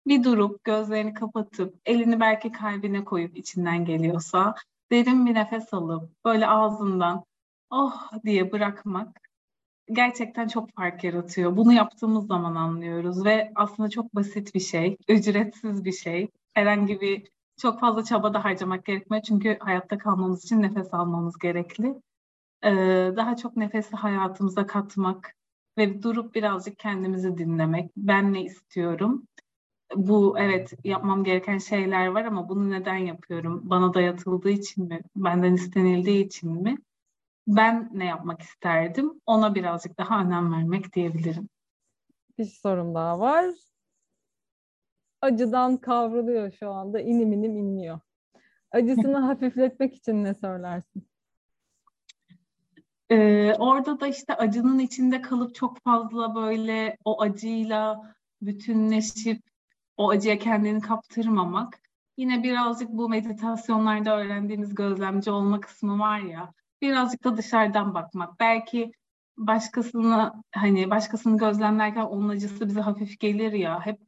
bir 0.08 0.24
durup 0.24 0.64
gözlerini 0.64 1.14
kapatıp 1.14 1.76
elini 1.86 2.20
belki 2.20 2.52
kalbine 2.52 3.04
koyup 3.04 3.38
içinden 3.38 3.86
geliyorsa 3.86 4.56
derin 4.92 5.26
bir 5.26 5.34
nefes 5.34 5.74
alıp 5.74 6.26
böyle 6.26 6.48
ağzından 6.48 7.24
oh 7.70 8.12
diye 8.26 8.52
bırakmak 8.52 9.22
gerçekten 9.92 10.48
çok 10.48 10.74
fark 10.76 11.04
yaratıyor. 11.04 11.58
Bunu 11.58 11.74
yaptığımız 11.74 12.28
zaman 12.28 12.56
anlıyoruz 12.56 13.26
ve 13.26 13.52
aslında 13.56 13.90
çok 13.90 14.16
basit 14.16 14.56
bir 14.56 14.60
şey, 14.60 14.98
ücretsiz 15.08 15.86
bir 15.86 15.92
şey. 15.92 16.30
Herhangi 16.54 17.02
bir 17.02 17.28
çok 17.58 17.80
fazla 17.80 18.04
çaba 18.04 18.34
da 18.34 18.44
harcamak 18.44 18.86
gerekmiyor 18.86 19.24
çünkü 19.24 19.58
hayatta 19.60 19.98
kalmamız 19.98 20.44
için 20.46 20.62
nefes 20.62 20.94
almamız 20.94 21.38
gerekli. 21.38 22.02
Ee, 22.64 23.12
daha 23.16 23.36
çok 23.36 23.58
nefesi 23.58 23.96
hayatımıza 23.96 24.68
katmak 24.68 25.36
ve 25.78 26.04
durup 26.04 26.36
birazcık 26.36 26.80
kendimizi 26.80 27.38
dinlemek. 27.38 27.92
Ben 27.98 28.34
ne 28.34 28.44
istiyorum? 28.44 29.28
Bu 29.96 30.36
evet 30.40 30.74
yapmam 30.84 31.24
gereken 31.24 31.58
şeyler 31.58 32.08
var 32.08 32.26
ama 32.26 32.50
bunu 32.50 32.72
neden 32.72 32.96
yapıyorum? 32.96 33.62
Bana 33.64 33.94
dayatıldığı 33.94 34.50
için 34.50 34.88
mi? 34.88 35.02
Benden 35.16 35.54
istenildiği 35.54 36.26
için 36.26 36.62
mi? 36.62 36.78
Ben 37.48 37.90
ne 37.94 38.06
yapmak 38.06 38.42
isterdim? 38.42 39.22
Ona 39.26 39.56
birazcık 39.56 39.98
daha 39.98 40.22
önem 40.22 40.54
vermek 40.54 40.94
diyebilirim. 40.94 41.50
Bir 42.38 42.46
sorum 42.46 42.96
daha 42.96 43.20
var. 43.20 43.46
Acıdan 45.22 45.78
kavruluyor 45.78 46.52
şu 46.52 46.70
anda. 46.70 47.00
İnim 47.00 47.34
inim 47.34 47.58
inliyor. 47.58 48.00
Acısını 48.72 49.18
hafifletmek 49.18 49.96
için 49.96 50.24
ne 50.24 50.34
söylersin? 50.34 51.08
Ee, 53.12 53.54
orada 53.60 54.00
da 54.00 54.08
işte 54.08 54.36
acının 54.36 54.80
içinde 54.80 55.22
kalıp 55.22 55.56
çok 55.56 55.84
fazla 55.84 56.36
böyle 56.36 56.98
o 57.06 57.22
acıyla 57.22 58.14
bütünleşip 58.42 59.51
o 59.98 60.10
acıya 60.10 60.39
kendini 60.39 60.82
kaptırmamak. 60.82 61.80
Yine 62.18 62.44
birazcık 62.44 62.89
bu 62.89 63.10
meditasyonlarda 63.10 64.18
öğrendiğimiz 64.18 64.76
gözlemci 64.76 65.32
olma 65.32 65.60
kısmı 65.60 66.00
var 66.00 66.20
ya, 66.20 66.54
birazcık 66.82 67.24
da 67.24 67.38
dışarıdan 67.38 67.94
bakmak. 67.94 68.39
Belki 68.39 68.92
başkasını 69.38 70.34
hani 70.52 70.89
başkasını 70.89 71.38
gözlemlerken 71.38 72.02
onun 72.06 72.30
acısı 72.30 72.68
bize 72.68 72.82
hafif 72.82 73.20
gelir 73.20 73.52
ya, 73.54 73.86
hep 73.86 74.00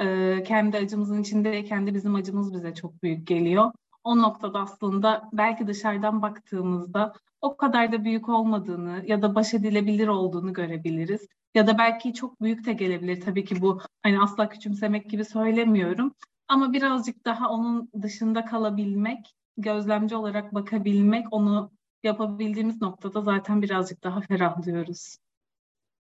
e, 0.00 0.42
kendi 0.42 0.76
acımızın 0.76 1.22
içindeyken 1.22 1.86
de 1.86 1.94
bizim 1.94 2.14
acımız 2.14 2.54
bize 2.54 2.74
çok 2.74 3.02
büyük 3.02 3.26
geliyor. 3.26 3.72
O 4.04 4.18
noktada 4.18 4.60
aslında 4.60 5.28
belki 5.32 5.66
dışarıdan 5.66 6.22
baktığımızda 6.22 7.12
o 7.40 7.56
kadar 7.56 7.92
da 7.92 8.04
büyük 8.04 8.28
olmadığını 8.28 9.02
ya 9.06 9.22
da 9.22 9.34
baş 9.34 9.54
edilebilir 9.54 10.08
olduğunu 10.08 10.52
görebiliriz. 10.52 11.26
Ya 11.54 11.66
da 11.66 11.78
belki 11.78 12.14
çok 12.14 12.40
büyük 12.40 12.66
de 12.66 12.72
gelebilir. 12.72 13.20
Tabii 13.20 13.44
ki 13.44 13.62
bu 13.62 13.80
hani 14.02 14.20
asla 14.20 14.48
küçümsemek 14.48 15.10
gibi 15.10 15.24
söylemiyorum. 15.24 16.14
Ama 16.48 16.72
birazcık 16.72 17.24
daha 17.24 17.50
onun 17.50 17.90
dışında 18.02 18.44
kalabilmek 18.44 19.34
gözlemci 19.56 20.16
olarak 20.16 20.54
bakabilmek, 20.54 21.26
onu 21.30 21.70
yapabildiğimiz 22.02 22.82
noktada 22.82 23.20
zaten 23.20 23.62
birazcık 23.62 24.04
daha 24.04 24.20
ferahlıyoruz. 24.20 25.16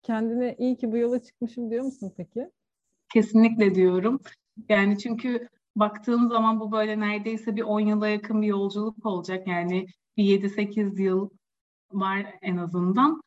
Kendine 0.04 0.56
iyi 0.58 0.78
ki 0.78 0.92
bu 0.92 0.98
yola 0.98 1.22
çıkmışım 1.22 1.72
diyor 1.72 1.84
musun 1.84 2.14
peki? 2.18 2.52
Kesinlikle 3.14 3.76
diyorum. 3.76 4.20
Yani 4.70 4.98
çünkü 4.98 5.50
baktığım 5.76 6.30
zaman 6.30 6.60
bu 6.60 6.72
böyle 6.72 7.00
neredeyse 7.00 7.56
bir 7.56 7.62
10 7.62 7.80
yıla 7.80 8.08
yakın 8.08 8.42
bir 8.42 8.48
yolculuk 8.48 9.06
olacak. 9.06 9.48
Yani 9.48 9.88
bir 10.18 10.24
7-8 10.24 11.02
yıl 11.02 11.30
var 11.92 12.26
en 12.42 12.58
azından. 12.58 13.22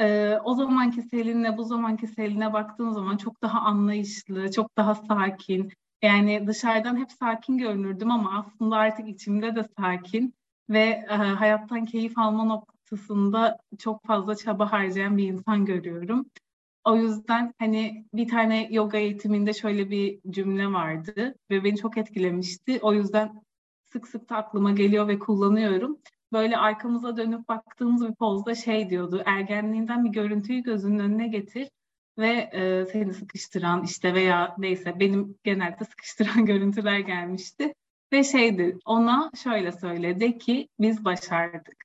Ee, 0.00 0.38
o 0.44 0.54
zamanki 0.54 1.02
Selin'le 1.02 1.56
bu 1.58 1.64
zamanki 1.64 2.06
Selin'e 2.06 2.52
baktığım 2.52 2.92
zaman 2.92 3.16
çok 3.16 3.42
daha 3.42 3.60
anlayışlı, 3.60 4.50
çok 4.50 4.76
daha 4.76 4.94
sakin. 4.94 5.72
Yani 6.02 6.46
dışarıdan 6.46 6.96
hep 6.96 7.12
sakin 7.12 7.58
görünürdüm 7.58 8.10
ama 8.10 8.38
aslında 8.38 8.76
artık 8.76 9.08
içimde 9.08 9.56
de 9.56 9.64
sakin 9.78 10.34
ve 10.70 11.06
e, 11.10 11.14
hayattan 11.14 11.84
keyif 11.84 12.18
alma 12.18 12.44
noktasında 12.44 13.58
çok 13.78 14.06
fazla 14.06 14.36
çaba 14.36 14.72
harcayan 14.72 15.16
bir 15.18 15.28
insan 15.28 15.64
görüyorum. 15.64 16.26
O 16.84 16.96
yüzden 16.96 17.54
hani 17.58 18.06
bir 18.14 18.28
tane 18.28 18.68
yoga 18.70 18.98
eğitiminde 18.98 19.52
şöyle 19.52 19.90
bir 19.90 20.20
cümle 20.30 20.66
vardı 20.66 21.34
ve 21.50 21.64
beni 21.64 21.76
çok 21.76 21.98
etkilemişti. 21.98 22.78
O 22.82 22.92
yüzden 22.92 23.42
sık 23.84 24.08
sık 24.08 24.30
da 24.30 24.36
aklıma 24.36 24.72
geliyor 24.72 25.08
ve 25.08 25.18
kullanıyorum. 25.18 25.98
Böyle 26.32 26.56
arkamıza 26.56 27.16
dönüp 27.16 27.48
baktığımız 27.48 28.08
bir 28.08 28.14
pozda 28.14 28.54
şey 28.54 28.90
diyordu. 28.90 29.22
Ergenliğinden 29.26 30.04
bir 30.04 30.10
görüntüyü 30.10 30.62
gözünün 30.62 30.98
önüne 30.98 31.28
getir 31.28 31.68
ve 32.18 32.30
e, 32.52 32.86
seni 32.92 33.14
sıkıştıran 33.14 33.84
işte 33.84 34.14
veya 34.14 34.54
neyse 34.58 35.00
benim 35.00 35.38
genelde 35.44 35.84
sıkıştıran 35.84 36.46
görüntüler 36.46 36.98
gelmişti. 36.98 37.74
Ve 38.12 38.24
şeydi 38.24 38.78
ona 38.84 39.30
şöyle 39.42 39.72
söyledi 39.72 40.38
ki 40.38 40.68
biz 40.80 41.04
başardık. 41.04 41.84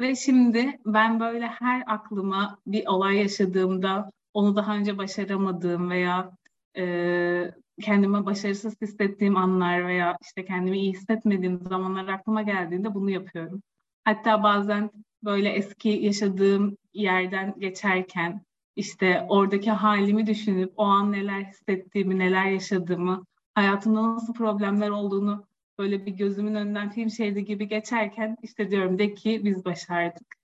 Ve 0.00 0.16
şimdi 0.16 0.80
ben 0.86 1.20
böyle 1.20 1.46
her 1.46 1.82
aklıma 1.86 2.58
bir 2.66 2.86
olay 2.86 3.16
yaşadığımda 3.16 4.10
onu 4.34 4.56
daha 4.56 4.76
önce 4.76 4.98
başaramadığım 4.98 5.90
veya 5.90 6.32
e, 6.76 7.54
kendime 7.82 8.26
başarısız 8.26 8.80
hissettiğim 8.80 9.36
anlar 9.36 9.86
veya 9.86 10.18
işte 10.22 10.44
kendimi 10.44 10.78
iyi 10.78 10.92
hissetmediğim 10.92 11.60
zamanlar 11.68 12.08
aklıma 12.08 12.42
geldiğinde 12.42 12.94
bunu 12.94 13.10
yapıyorum. 13.10 13.62
Hatta 14.04 14.42
bazen 14.42 14.90
böyle 15.24 15.48
eski 15.48 15.88
yaşadığım 15.88 16.76
yerden 16.94 17.54
geçerken 17.58 18.42
işte 18.76 19.26
oradaki 19.28 19.70
halimi 19.70 20.26
düşünüp 20.26 20.72
o 20.76 20.82
an 20.84 21.12
neler 21.12 21.44
hissettiğimi, 21.44 22.18
neler 22.18 22.46
yaşadığımı, 22.46 23.24
hayatımda 23.54 24.14
nasıl 24.14 24.34
problemler 24.34 24.88
olduğunu 24.88 25.44
böyle 25.78 26.06
bir 26.06 26.12
gözümün 26.12 26.54
önünden 26.54 26.90
film 26.90 27.10
şeridi 27.10 27.44
gibi 27.44 27.68
geçerken 27.68 28.36
işte 28.42 28.70
diyorum 28.70 28.98
de 28.98 29.14
ki 29.14 29.40
biz 29.44 29.64
başardık. 29.64 30.41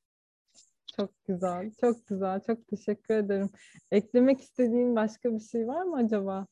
Çok 1.01 1.11
güzel, 1.29 1.71
çok 1.81 2.07
güzel. 2.07 2.41
Çok 2.47 2.69
teşekkür 2.69 3.15
ederim. 3.15 3.51
Eklemek 3.91 4.41
istediğin 4.41 4.97
başka 4.97 5.33
bir 5.35 5.41
şey 5.41 5.67
var 5.67 5.83
mı 5.83 5.97
acaba? 5.97 6.47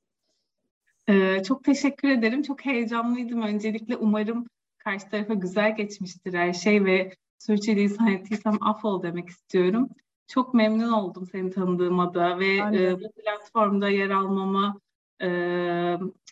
Ee, 1.09 1.43
çok 1.43 1.65
teşekkür 1.65 2.09
ederim. 2.09 2.43
Çok 2.43 2.65
heyecanlıydım. 2.65 3.43
Öncelikle 3.43 3.97
umarım 3.97 4.47
karşı 4.79 5.11
tarafa 5.11 5.35
güzel 5.35 5.77
geçmiştir 5.77 6.35
her 6.35 6.53
şey 6.53 6.85
ve 6.85 7.13
sürçülisan 7.39 8.07
ettiysem 8.07 8.59
afol 8.61 9.03
demek 9.03 9.29
istiyorum. 9.29 9.89
Çok 10.27 10.55
memnun 10.55 10.93
oldum 10.93 11.27
seni 11.33 11.51
tanıdığıma 11.51 12.15
da 12.15 12.39
ve 12.39 12.57
e, 12.57 13.01
bu 13.01 13.13
platformda 13.13 13.89
yer 13.89 14.11
almama 14.11 14.81
e, 15.23 15.29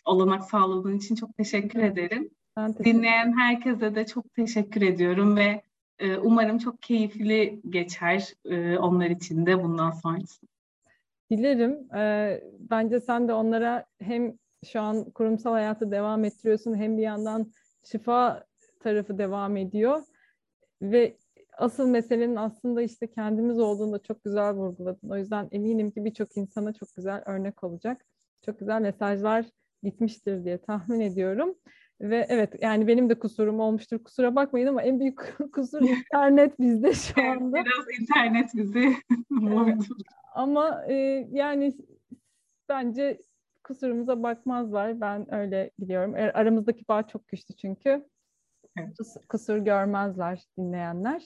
olanak 0.05 0.43
sağladığın 0.43 0.97
için 0.97 1.15
çok 1.15 1.37
teşekkür 1.37 1.79
ederim. 1.79 2.29
Ben 2.57 2.73
teşekkür 2.73 2.85
Dinleyen 2.85 3.37
herkese 3.37 3.95
de 3.95 4.05
çok 4.05 4.33
teşekkür 4.33 4.81
ediyorum 4.81 5.35
ve 5.35 5.61
e, 5.99 6.17
umarım 6.17 6.57
çok 6.57 6.81
keyifli 6.81 7.61
geçer 7.69 8.33
e, 8.45 8.77
onlar 8.77 9.09
için 9.09 9.45
de 9.45 9.63
bundan 9.63 9.91
sonrası. 9.91 10.47
Dilerim. 11.31 11.95
E, 11.95 12.41
bence 12.59 12.99
sen 12.99 13.27
de 13.27 13.33
onlara 13.33 13.85
hem 13.99 14.33
şu 14.71 14.81
an 14.81 15.03
kurumsal 15.11 15.51
hayatı 15.51 15.91
devam 15.91 16.23
ettiriyorsun 16.23 16.75
hem 16.75 16.97
bir 16.97 17.03
yandan 17.03 17.51
şifa 17.83 18.45
tarafı 18.79 19.17
devam 19.17 19.57
ediyor 19.57 20.03
ve 20.81 21.17
asıl 21.57 21.87
meselenin 21.87 22.35
aslında 22.35 22.81
işte 22.81 23.11
kendimiz 23.11 23.59
olduğunu 23.59 23.93
da 23.93 23.99
çok 23.99 24.23
güzel 24.23 24.53
vurguladın. 24.53 25.09
O 25.09 25.17
yüzden 25.17 25.47
eminim 25.51 25.91
ki 25.91 26.05
birçok 26.05 26.37
insana 26.37 26.73
çok 26.73 26.95
güzel 26.95 27.23
örnek 27.25 27.63
olacak. 27.63 28.05
Çok 28.45 28.59
güzel 28.59 28.81
mesajlar 28.81 29.45
gitmiştir 29.83 30.45
diye 30.45 30.57
tahmin 30.57 30.99
ediyorum. 30.99 31.55
Ve 32.01 32.25
evet 32.29 32.53
yani 32.61 32.87
benim 32.87 33.09
de 33.09 33.19
kusurum 33.19 33.59
olmuştur. 33.59 34.03
Kusura 34.03 34.35
bakmayın 34.35 34.67
ama 34.67 34.81
en 34.81 34.99
büyük 34.99 35.37
kusur 35.53 35.81
internet 35.89 36.59
bizde 36.59 36.93
şu 36.93 37.21
anda. 37.21 37.57
Biraz 37.65 37.99
internet 37.99 38.49
bizi 38.53 38.93
Ama 40.33 40.85
e, 40.87 40.93
yani 41.31 41.73
bence 42.69 43.21
kusurumuza 43.63 44.23
bakmazlar. 44.23 45.01
Ben 45.01 45.33
öyle 45.33 45.71
biliyorum. 45.79 46.15
E, 46.15 46.31
aramızdaki 46.31 46.87
bağ 46.87 47.07
çok 47.07 47.27
güçlü 47.27 47.55
çünkü. 47.55 48.05
Evet. 48.79 48.97
Kusur 49.29 49.57
görmezler 49.57 50.43
dinleyenler. 50.57 51.23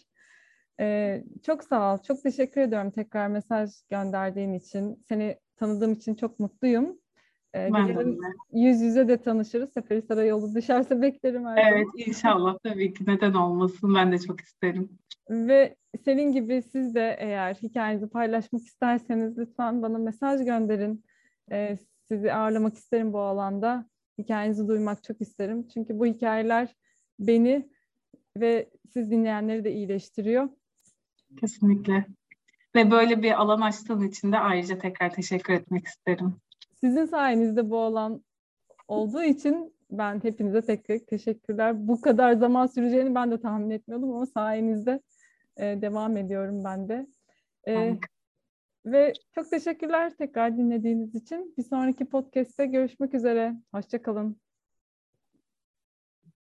Ee, 0.79 1.23
çok 1.45 1.63
sağ 1.63 1.93
ol. 1.93 1.97
Çok 1.97 2.23
teşekkür 2.23 2.61
ediyorum 2.61 2.91
tekrar 2.91 3.27
mesaj 3.27 3.69
gönderdiğin 3.89 4.53
için. 4.53 5.03
Seni 5.09 5.39
tanıdığım 5.55 5.93
için 5.93 6.15
çok 6.15 6.39
mutluyum. 6.39 6.99
Ee, 7.53 7.59
de. 7.59 8.05
Yüz 8.53 8.81
yüze 8.81 9.07
de 9.07 9.17
tanışırız. 9.17 9.73
Seferihisar'a 9.73 10.23
yolu 10.23 10.55
düşerse 10.55 11.01
beklerim 11.01 11.45
her 11.45 11.57
Evet 11.57 11.87
zaman. 11.87 12.07
inşallah 12.07 12.57
tabii 12.63 12.93
ki. 12.93 13.03
Neden 13.07 13.33
olmasın? 13.33 13.95
Ben 13.95 14.11
de 14.11 14.19
çok 14.19 14.41
isterim. 14.41 14.89
Ve 15.29 15.75
senin 16.05 16.31
gibi 16.31 16.61
siz 16.61 16.95
de 16.95 17.15
eğer 17.19 17.53
hikayenizi 17.53 18.09
paylaşmak 18.09 18.61
isterseniz 18.61 19.37
lütfen 19.37 19.81
bana 19.81 19.97
mesaj 19.97 20.45
gönderin. 20.45 21.05
Ee, 21.51 21.77
sizi 22.07 22.33
ağırlamak 22.33 22.75
isterim 22.75 23.13
bu 23.13 23.19
alanda. 23.19 23.85
Hikayenizi 24.17 24.67
duymak 24.67 25.03
çok 25.03 25.21
isterim. 25.21 25.67
Çünkü 25.73 25.99
bu 25.99 26.05
hikayeler 26.05 26.75
beni 27.19 27.69
ve 28.37 28.69
siz 28.93 29.11
dinleyenleri 29.11 29.63
de 29.63 29.71
iyileştiriyor. 29.71 30.49
Kesinlikle. 31.39 32.05
Ve 32.75 32.91
böyle 32.91 33.21
bir 33.23 33.41
alan 33.41 33.61
açtığın 33.61 34.07
için 34.07 34.31
de 34.31 34.37
ayrıca 34.39 34.77
tekrar 34.77 35.13
teşekkür 35.13 35.53
etmek 35.53 35.87
isterim. 35.87 36.35
Sizin 36.83 37.05
sayenizde 37.05 37.69
bu 37.69 37.79
alan 37.79 38.23
olduğu 38.87 39.23
için 39.23 39.73
ben 39.91 40.23
hepinize 40.23 40.61
tek 40.61 40.85
tek 40.85 41.07
teşekkürler. 41.07 41.87
Bu 41.87 42.01
kadar 42.01 42.33
zaman 42.33 42.67
süreceğini 42.67 43.15
ben 43.15 43.31
de 43.31 43.39
tahmin 43.41 43.69
etmiyordum 43.69 44.11
ama 44.11 44.25
sayenizde 44.25 45.01
e, 45.57 45.81
devam 45.81 46.17
ediyorum 46.17 46.63
ben 46.63 46.89
de. 46.89 47.07
E, 47.67 47.97
ve 48.85 49.13
çok 49.35 49.49
teşekkürler 49.49 50.13
tekrar 50.17 50.57
dinlediğiniz 50.57 51.15
için. 51.15 51.53
Bir 51.57 51.63
sonraki 51.63 52.05
podcast'te 52.05 52.65
görüşmek 52.65 53.13
üzere. 53.13 53.55
Hoşçakalın. 53.73 54.48